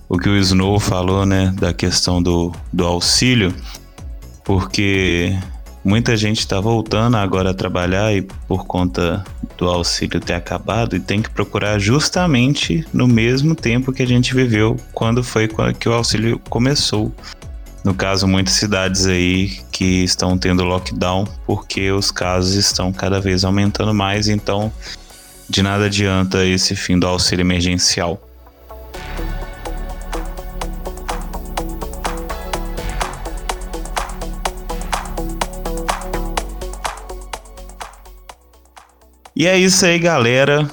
o 0.08 0.18
que 0.18 0.28
o 0.28 0.36
Snow 0.36 0.78
falou, 0.78 1.26
né, 1.26 1.52
da 1.58 1.72
questão 1.72 2.22
do, 2.22 2.52
do 2.72 2.84
auxílio, 2.86 3.54
porque 4.44 5.36
muita 5.84 6.16
gente 6.16 6.40
está 6.40 6.60
voltando 6.60 7.16
agora 7.16 7.50
a 7.50 7.54
trabalhar 7.54 8.14
e 8.14 8.22
por 8.22 8.66
conta 8.66 9.24
do 9.56 9.68
auxílio 9.68 10.20
ter 10.20 10.34
acabado 10.34 10.96
e 10.96 11.00
tem 11.00 11.22
que 11.22 11.30
procurar 11.30 11.78
justamente 11.78 12.84
no 12.92 13.08
mesmo 13.08 13.54
tempo 13.54 13.92
que 13.92 14.02
a 14.02 14.06
gente 14.06 14.34
viveu 14.34 14.76
quando 14.92 15.22
foi 15.22 15.48
que 15.78 15.88
o 15.88 15.92
auxílio 15.92 16.40
começou. 16.48 17.12
No 17.84 17.94
caso, 17.94 18.26
muitas 18.26 18.54
cidades 18.54 19.06
aí 19.06 19.60
que 19.70 20.02
estão 20.02 20.36
tendo 20.36 20.64
lockdown 20.64 21.24
porque 21.46 21.92
os 21.92 22.10
casos 22.10 22.54
estão 22.54 22.92
cada 22.92 23.20
vez 23.20 23.44
aumentando 23.44 23.94
mais, 23.94 24.26
então 24.26 24.72
de 25.48 25.62
nada 25.62 25.84
adianta 25.86 26.44
esse 26.44 26.74
fim 26.74 26.98
do 26.98 27.06
auxílio 27.06 27.44
emergencial. 27.44 28.20
E 39.38 39.46
é 39.46 39.58
isso 39.58 39.84
aí, 39.84 39.98
galera. 39.98 40.66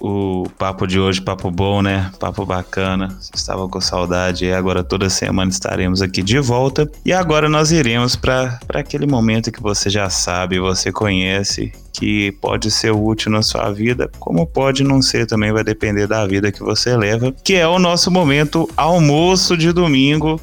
O 0.00 0.44
papo 0.58 0.86
de 0.86 0.98
hoje, 0.98 1.20
papo 1.20 1.50
bom, 1.50 1.82
né? 1.82 2.10
Papo 2.18 2.46
bacana. 2.46 3.08
Vocês 3.08 3.30
estavam 3.34 3.68
com 3.68 3.78
saudade 3.78 4.46
e 4.46 4.52
agora 4.54 4.82
toda 4.82 5.10
semana 5.10 5.50
estaremos 5.50 6.00
aqui 6.00 6.22
de 6.22 6.38
volta. 6.38 6.90
E 7.04 7.12
agora 7.12 7.46
nós 7.46 7.72
iremos 7.72 8.16
para 8.16 8.58
aquele 8.70 9.06
momento 9.06 9.52
que 9.52 9.60
você 9.60 9.90
já 9.90 10.08
sabe, 10.08 10.58
você 10.58 10.90
conhece, 10.90 11.70
que 11.92 12.32
pode 12.40 12.70
ser 12.70 12.90
útil 12.90 13.30
na 13.30 13.42
sua 13.42 13.70
vida, 13.70 14.10
como 14.18 14.46
pode 14.46 14.82
não 14.82 15.02
ser 15.02 15.26
também, 15.26 15.52
vai 15.52 15.62
depender 15.62 16.06
da 16.06 16.26
vida 16.26 16.50
que 16.50 16.62
você 16.62 16.96
leva, 16.96 17.34
que 17.44 17.54
é 17.54 17.68
o 17.68 17.78
nosso 17.78 18.10
momento 18.10 18.66
almoço 18.78 19.58
de 19.58 19.72
domingo. 19.72 20.40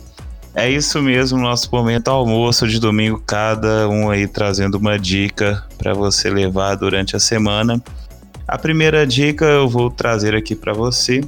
É 0.56 0.70
isso 0.70 1.02
mesmo, 1.02 1.39
nosso 1.39 1.68
momento 1.72 2.10
almoço 2.10 2.68
de 2.68 2.80
domingo, 2.80 3.22
cada 3.26 3.89
um 3.89 4.12
aí 4.12 4.28
trazendo 4.28 4.76
uma 4.76 5.00
dica 5.00 5.66
para 5.80 5.96
você 5.96 6.30
levar 6.30 6.76
durante 6.76 7.16
a 7.16 7.20
semana. 7.20 7.82
A 8.48 8.58
primeira 8.58 9.06
dica 9.08 9.46
eu 9.46 9.68
vou 9.68 9.89
trazer 9.89 10.36
aqui 10.36 10.56
para 10.56 10.72
você. 10.72 11.24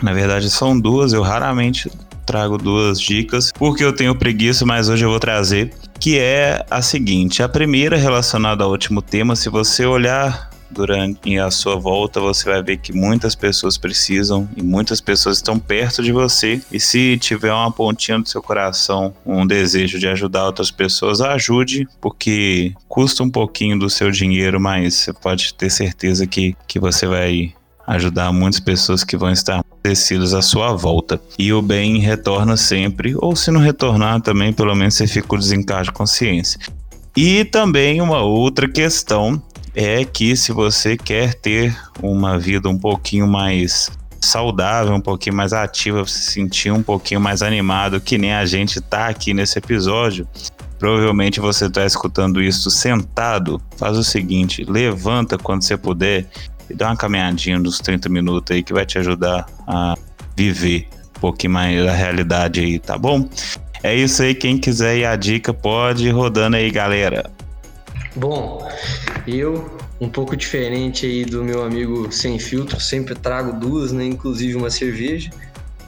Na 0.00 0.12
verdade, 0.12 0.48
são 0.50 0.78
duas, 0.78 1.12
eu 1.12 1.22
raramente 1.22 1.90
trago 2.24 2.56
duas 2.56 3.00
dicas, 3.00 3.50
porque 3.52 3.84
eu 3.84 3.92
tenho 3.92 4.14
preguiça, 4.14 4.64
mas 4.64 4.88
hoje 4.88 5.04
eu 5.04 5.10
vou 5.10 5.18
trazer, 5.18 5.72
que 5.98 6.18
é 6.18 6.64
a 6.70 6.80
seguinte: 6.80 7.42
a 7.42 7.48
primeira 7.48 7.96
relacionada 7.96 8.62
ao 8.62 8.70
último 8.70 9.02
tema, 9.02 9.34
se 9.34 9.48
você 9.48 9.84
olhar 9.84 10.50
durante 10.70 11.38
a 11.38 11.50
sua 11.50 11.76
volta, 11.76 12.20
você 12.20 12.44
vai 12.48 12.62
ver 12.62 12.78
que 12.78 12.92
muitas 12.92 13.34
pessoas 13.34 13.78
precisam 13.78 14.48
e 14.56 14.62
muitas 14.62 15.00
pessoas 15.00 15.36
estão 15.36 15.58
perto 15.58 16.02
de 16.02 16.12
você. 16.12 16.60
E 16.72 16.80
se 16.80 17.18
tiver 17.18 17.52
uma 17.52 17.70
pontinha 17.70 18.18
do 18.18 18.28
seu 18.28 18.42
coração, 18.42 19.14
um 19.24 19.46
desejo 19.46 19.98
de 19.98 20.08
ajudar 20.08 20.46
outras 20.46 20.70
pessoas, 20.70 21.20
ajude, 21.20 21.86
porque 22.00 22.72
custa 22.88 23.22
um 23.22 23.30
pouquinho 23.30 23.78
do 23.78 23.88
seu 23.90 24.10
dinheiro, 24.10 24.60
mas 24.60 24.94
você 24.94 25.12
pode 25.12 25.54
ter 25.54 25.70
certeza 25.70 26.26
que, 26.26 26.56
que 26.66 26.78
você 26.78 27.06
vai 27.06 27.54
ajudar 27.86 28.32
muitas 28.32 28.60
pessoas 28.60 29.04
que 29.04 29.16
vão 29.16 29.30
estar 29.30 29.62
tecidas 29.82 30.32
à 30.32 30.40
sua 30.40 30.74
volta. 30.74 31.20
E 31.38 31.52
o 31.52 31.60
bem 31.60 31.98
retorna 31.98 32.56
sempre, 32.56 33.14
ou 33.16 33.36
se 33.36 33.50
não 33.50 33.60
retornar 33.60 34.20
também, 34.20 34.52
pelo 34.52 34.74
menos 34.74 34.94
você 34.94 35.06
fica 35.06 35.34
o 35.34 35.38
desencargo 35.38 35.84
de 35.84 35.92
consciência. 35.92 36.58
E 37.16 37.44
também 37.44 38.00
uma 38.00 38.22
outra 38.22 38.68
questão 38.68 39.40
é 39.74 40.04
que 40.04 40.36
se 40.36 40.52
você 40.52 40.96
quer 40.96 41.34
ter 41.34 41.76
uma 42.02 42.38
vida 42.38 42.68
um 42.68 42.78
pouquinho 42.78 43.26
mais 43.26 43.90
saudável, 44.20 44.94
um 44.94 45.00
pouquinho 45.00 45.36
mais 45.36 45.52
ativa, 45.52 46.04
se 46.06 46.32
sentir 46.32 46.72
um 46.72 46.82
pouquinho 46.82 47.20
mais 47.20 47.42
animado, 47.42 48.00
que 48.00 48.16
nem 48.16 48.32
a 48.32 48.46
gente 48.46 48.80
tá 48.80 49.08
aqui 49.08 49.34
nesse 49.34 49.58
episódio. 49.58 50.26
Provavelmente 50.78 51.40
você 51.40 51.66
está 51.66 51.84
escutando 51.84 52.42
isso 52.42 52.70
sentado. 52.70 53.60
Faz 53.76 53.96
o 53.96 54.04
seguinte: 54.04 54.64
levanta 54.64 55.38
quando 55.38 55.62
você 55.62 55.76
puder 55.76 56.26
e 56.68 56.74
dá 56.74 56.88
uma 56.88 56.96
caminhadinha 56.96 57.58
dos 57.58 57.78
30 57.78 58.08
minutos 58.08 58.54
aí 58.54 58.62
que 58.62 58.72
vai 58.72 58.86
te 58.86 58.98
ajudar 58.98 59.46
a 59.66 59.94
viver 60.36 60.88
um 61.16 61.20
pouquinho 61.20 61.52
mais 61.52 61.84
da 61.84 61.92
realidade 61.92 62.60
aí, 62.60 62.78
tá 62.78 62.98
bom? 62.98 63.28
É 63.82 63.94
isso 63.94 64.22
aí, 64.22 64.34
quem 64.34 64.56
quiser 64.56 64.96
ir 64.96 65.04
a 65.04 65.14
dica 65.14 65.52
pode 65.52 66.08
ir 66.08 66.10
rodando 66.10 66.56
aí, 66.56 66.70
galera. 66.70 67.30
Bom, 68.16 68.66
eu, 69.26 69.76
um 70.00 70.08
pouco 70.08 70.36
diferente 70.36 71.06
aí 71.06 71.24
do 71.24 71.42
meu 71.42 71.64
amigo 71.64 72.12
sem 72.12 72.38
filtro, 72.38 72.80
sempre 72.80 73.14
trago 73.14 73.58
duas, 73.58 73.92
né? 73.92 74.04
Inclusive 74.04 74.54
uma 74.54 74.70
cerveja. 74.70 75.30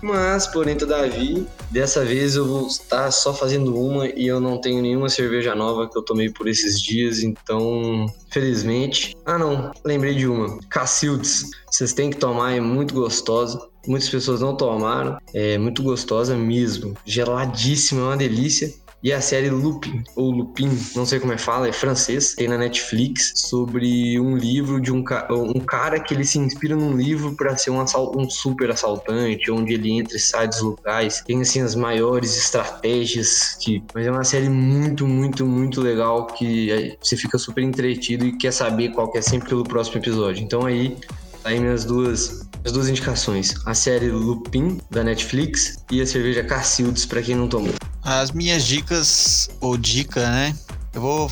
Mas, 0.03 0.47
porém, 0.47 0.77
todavia, 0.77 1.45
dessa 1.71 2.05
vez 2.05 2.37
eu 2.37 2.47
vou 2.47 2.67
estar 2.67 3.11
só 3.11 3.33
fazendo 3.33 3.75
uma 3.75 4.07
e 4.09 4.27
eu 4.27 4.41
não 4.41 4.61
tenho 4.61 4.83
nenhuma 4.83 5.09
cerveja 5.09 5.55
nova 5.55 5.89
que 5.89 5.97
eu 5.97 6.03
tomei 6.03 6.31
por 6.31 6.47
esses 6.49 6.81
dias, 6.81 7.21
então, 7.23 8.07
felizmente. 8.31 9.17
Ah, 9.25 9.39
não, 9.39 9.73
lembrei 9.85 10.15
de 10.15 10.27
uma. 10.27 10.59
Cacildes. 10.69 11.51
Vocês 11.71 11.93
têm 11.93 12.11
que 12.11 12.19
tomar, 12.19 12.53
é 12.53 12.61
muito 12.61 12.95
gostosa. 12.95 13.59
Muitas 13.87 14.09
pessoas 14.09 14.41
não 14.41 14.57
tomaram, 14.57 15.17
é 15.33 15.57
muito 15.59 15.83
gostosa 15.83 16.37
mesmo. 16.37 16.97
Geladíssima, 17.05 18.01
é 18.01 18.05
uma 18.05 18.17
delícia. 18.17 18.73
E 19.03 19.13
a 19.13 19.21
série 19.21 19.51
Lupin, 19.51 20.03
ou 20.17 20.31
Lupin, 20.31 20.71
não 20.95 21.05
sei 21.05 21.21
como 21.21 21.33
é 21.33 21.39
fala, 21.39 21.69
é 21.69 21.73
francês, 21.73 22.35
tem 22.35 22.49
na 22.49 22.59
Netflix, 22.59 23.33
sobre 23.37 24.19
um 24.19 24.37
livro 24.37 24.81
de 24.81 24.91
um, 24.91 25.05
ca 25.05 25.29
um 25.31 25.61
cara 25.61 26.01
que 26.01 26.15
ele 26.15 26.25
se 26.25 26.39
inspira 26.39 26.75
num 26.75 26.97
livro 26.97 27.37
para 27.37 27.57
ser 27.57 27.71
um, 27.71 27.85
um 28.17 28.29
super 28.29 28.71
assaltante, 28.71 29.51
onde 29.51 29.75
ele 29.75 29.91
entra 29.91 30.17
e 30.17 30.21
sai 30.21 30.49
dos 30.49 30.61
locais, 30.61 31.23
tem 31.27 31.41
assim 31.41 31.61
as 31.61 31.75
maiores 31.75 32.37
estratégias, 32.37 33.57
que... 33.61 33.83
mas 33.95 34.07
é 34.07 34.11
uma 34.11 34.25
série 34.25 34.49
muito, 34.49 35.07
muito, 35.07 35.47
muito 35.47 35.81
legal 35.81 36.27
que 36.27 36.73
é, 36.73 36.97
você 37.01 37.17
fica 37.17 37.39
super 37.39 37.63
entretido 37.63 38.25
e 38.27 38.37
quer 38.37 38.53
saber 38.53 38.93
qual 38.93 39.11
que 39.11 39.19
é 39.19 39.23
sempre 39.23 39.49
pelo 39.49 39.63
próximo 39.63 39.99
episódio. 39.99 40.43
Então 40.43 40.65
aí, 40.65 40.97
tá 41.43 41.51
aí 41.51 41.61
minhas 41.61 41.85
duas 41.85 42.47
as 42.65 42.73
duas 42.73 42.89
indicações: 42.89 43.55
a 43.65 43.75
série 43.75 44.11
Lupin 44.11 44.81
da 44.91 45.05
Netflix 45.05 45.79
e 45.91 46.01
a 46.01 46.07
cerveja 46.07 46.43
Cacildes 46.43 47.07
para 47.07 47.23
quem 47.23 47.37
não 47.37 47.49
tomou. 47.49 47.73
As 48.07 48.31
minhas 48.31 48.65
dicas, 48.65 49.51
ou 49.61 49.77
dica, 49.77 50.31
né? 50.31 50.57
Eu 50.95 51.01
vou 51.01 51.31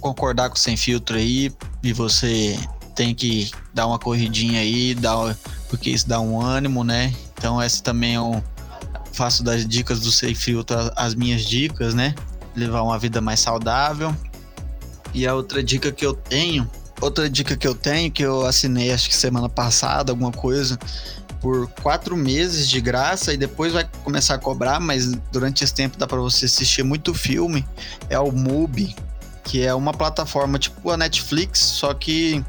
concordar 0.00 0.50
com 0.50 0.56
sem 0.56 0.76
filtro 0.76 1.16
aí 1.16 1.52
e 1.84 1.92
você 1.92 2.58
tem 2.96 3.14
que 3.14 3.48
dar 3.72 3.86
uma 3.86 3.96
corridinha 3.96 4.60
aí, 4.60 4.92
dar, 4.92 5.36
porque 5.68 5.88
isso 5.88 6.08
dá 6.08 6.20
um 6.20 6.42
ânimo, 6.42 6.82
né? 6.82 7.14
Então 7.38 7.62
essa 7.62 7.80
também 7.80 8.16
é 8.16 8.20
um 8.20 8.42
faço 9.12 9.44
das 9.44 9.64
dicas 9.64 10.00
do 10.00 10.10
sem 10.10 10.34
filtro 10.34 10.76
as 10.96 11.14
minhas 11.14 11.42
dicas, 11.42 11.94
né? 11.94 12.12
Levar 12.56 12.82
uma 12.82 12.98
vida 12.98 13.20
mais 13.20 13.38
saudável. 13.38 14.12
E 15.14 15.28
a 15.28 15.34
outra 15.34 15.62
dica 15.62 15.92
que 15.92 16.04
eu 16.04 16.14
tenho, 16.14 16.68
outra 17.00 17.30
dica 17.30 17.56
que 17.56 17.68
eu 17.68 17.74
tenho 17.74 18.10
que 18.10 18.24
eu 18.24 18.44
assinei 18.44 18.90
acho 18.90 19.08
que 19.08 19.16
semana 19.16 19.48
passada, 19.48 20.10
alguma 20.10 20.32
coisa, 20.32 20.76
por 21.40 21.68
quatro 21.82 22.16
meses 22.16 22.68
de 22.68 22.80
graça 22.80 23.32
e 23.32 23.36
depois 23.36 23.72
vai 23.72 23.88
começar 24.04 24.34
a 24.34 24.38
cobrar, 24.38 24.78
mas 24.78 25.12
durante 25.32 25.64
esse 25.64 25.74
tempo 25.74 25.96
dá 25.96 26.06
para 26.06 26.20
você 26.20 26.44
assistir 26.44 26.82
muito 26.82 27.14
filme. 27.14 27.66
É 28.08 28.18
o 28.18 28.30
Mubi, 28.30 28.94
que 29.44 29.62
é 29.64 29.74
uma 29.74 29.92
plataforma 29.92 30.58
tipo 30.58 30.90
a 30.90 30.96
Netflix, 30.96 31.60
só 31.60 31.94
que 31.94 32.44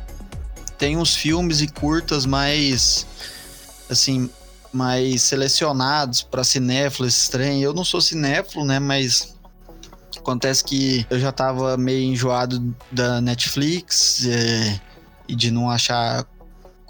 tem 0.78 0.98
uns 0.98 1.16
filmes 1.16 1.62
e 1.62 1.68
curtas 1.68 2.26
mais 2.26 3.06
assim, 3.90 4.30
mais 4.74 5.22
selecionados 5.22 6.22
para 6.22 6.44
cinéfilos 6.44 7.18
estranho. 7.18 7.62
Eu 7.62 7.74
não 7.74 7.84
sou 7.84 8.02
cinéfilo, 8.02 8.66
né, 8.66 8.80
mas 8.80 9.36
acontece 10.18 10.64
que 10.64 11.06
eu 11.10 11.20
já 11.20 11.32
tava 11.32 11.78
meio 11.78 12.12
enjoado 12.12 12.76
da 12.92 13.22
Netflix 13.22 14.26
é, 14.26 14.80
e 15.28 15.36
de 15.36 15.52
não 15.52 15.70
achar 15.70 16.26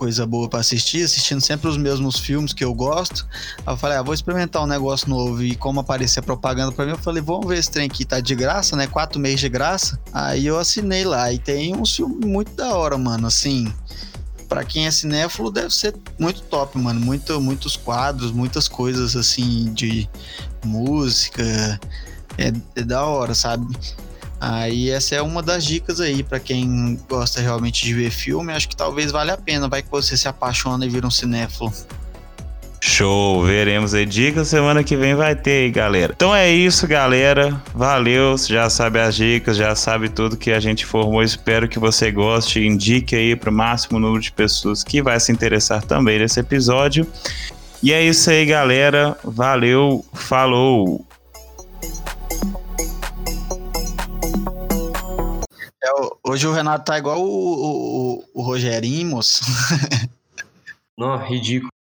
coisa 0.02 0.26
boa 0.26 0.50
para 0.50 0.62
assistir, 0.62 1.04
assistindo 1.04 1.40
sempre 1.40 1.68
os 1.68 1.78
mesmos 1.78 2.18
filmes 2.18 2.54
que 2.54 2.66
eu 2.66 2.74
gosto. 2.74 3.28
Aí 3.60 3.72
eu 3.72 3.78
falei, 3.78 4.00
ah, 4.00 4.02
vou 4.02 4.16
experimentar 4.16 4.64
um 4.64 4.66
negócio 4.66 5.08
novo. 5.08 5.44
E 5.44 5.56
como 5.56 5.80
aparecia 5.80 6.24
propaganda 6.24 6.72
para 6.72 6.86
mim, 6.86 6.94
eu 6.94 6.98
falei, 6.98 7.22
vamos 7.22 7.46
ver 7.46 7.60
esse 7.60 7.70
trem 7.70 7.86
aqui, 7.86 8.04
tá 8.04 8.20
de 8.20 8.34
graça, 8.34 8.76
né? 8.76 8.88
Quatro 8.88 9.20
meses 9.20 9.42
de 9.42 9.48
graça. 9.48 10.00
Aí 10.12 10.48
eu 10.48 10.58
assinei 10.58 11.04
lá. 11.04 11.32
E 11.32 11.38
tem 11.38 11.76
um 11.76 11.86
filme 11.86 12.26
muito 12.26 12.52
da 12.56 12.74
hora, 12.74 12.98
mano. 12.98 13.28
Assim, 13.28 13.72
para 14.50 14.66
quem 14.66 14.88
é 14.88 14.92
cinéfilo, 14.92 15.52
deve 15.52 15.70
ser 15.70 15.96
muito 16.18 16.42
top, 16.42 16.80
mano. 16.80 17.00
Muito, 17.00 17.40
muitos 17.40 17.76
quadros, 17.76 18.32
muitas 18.32 18.68
coisas 18.68 19.16
assim 19.16 19.72
de 19.72 20.10
música. 20.66 21.80
É, 22.40 22.52
é 22.76 22.84
da 22.84 23.06
hora, 23.06 23.36
sabe? 23.36 23.68
Aí 24.41 24.89
essa 24.89 25.13
é 25.13 25.21
uma 25.21 25.43
das 25.43 25.63
dicas 25.63 26.01
aí 26.01 26.23
para 26.23 26.39
quem 26.39 26.99
gosta 27.08 27.39
realmente 27.39 27.86
de 27.86 27.93
ver 27.93 28.10
filme, 28.10 28.51
acho 28.51 28.67
que 28.67 28.75
talvez 28.75 29.12
valha 29.12 29.36
a 29.36 29.38
pena, 29.38 29.69
vai 29.69 29.84
que 29.84 29.91
você 29.91 30.17
se 30.17 30.27
apaixona 30.27 30.84
e 30.84 30.89
vira 30.89 31.06
um 31.06 31.12
cinéfilo. 31.12 31.71
Show, 32.84 33.45
veremos 33.45 33.93
aí. 33.93 34.08
Dicas 34.08 34.47
semana 34.47 34.84
que 34.84 34.97
vem 34.97 35.13
vai 35.13 35.36
ter 35.36 35.65
aí, 35.65 35.69
galera. 35.69 36.13
Então 36.15 36.36
é 36.36 36.49
isso, 36.49 36.88
galera. 36.88 37.62
Valeu, 37.75 38.36
você 38.36 38.51
já 38.51 38.67
sabe 38.71 38.99
as 38.99 39.15
dicas, 39.15 39.56
já 39.56 39.75
sabe 39.75 40.10
tudo 40.10 40.36
que 40.36 40.49
a 40.49 40.60
gente 40.60 40.84
formou. 40.84 41.21
Espero 41.21 41.69
que 41.69 41.77
você 41.77 42.12
goste. 42.12 42.65
Indique 42.65 43.15
aí 43.15 43.36
para 43.36 43.51
o 43.51 43.54
máximo 43.54 43.99
número 43.99 44.19
de 44.19 44.32
pessoas 44.32 44.84
que 44.84 44.99
vai 44.99 45.19
se 45.19 45.32
interessar 45.32 45.84
também 45.84 46.17
nesse 46.17 46.39
episódio. 46.39 47.06
E 47.84 47.93
é 47.93 48.04
isso 48.04 48.27
aí, 48.32 48.47
galera. 48.47 49.15
Valeu, 49.23 50.04
falou. 50.12 51.06
Hoje 56.32 56.48
o 56.48 56.54
Renato 56.54 56.86
tá 56.86 56.98
igual 56.98 57.22
o, 57.22 58.24
o, 58.24 58.24
o 58.36 58.41
Rogerinho, 58.41 59.10
moço. 59.10 59.44
Não, 60.98 61.17
ridículo. 61.17 61.70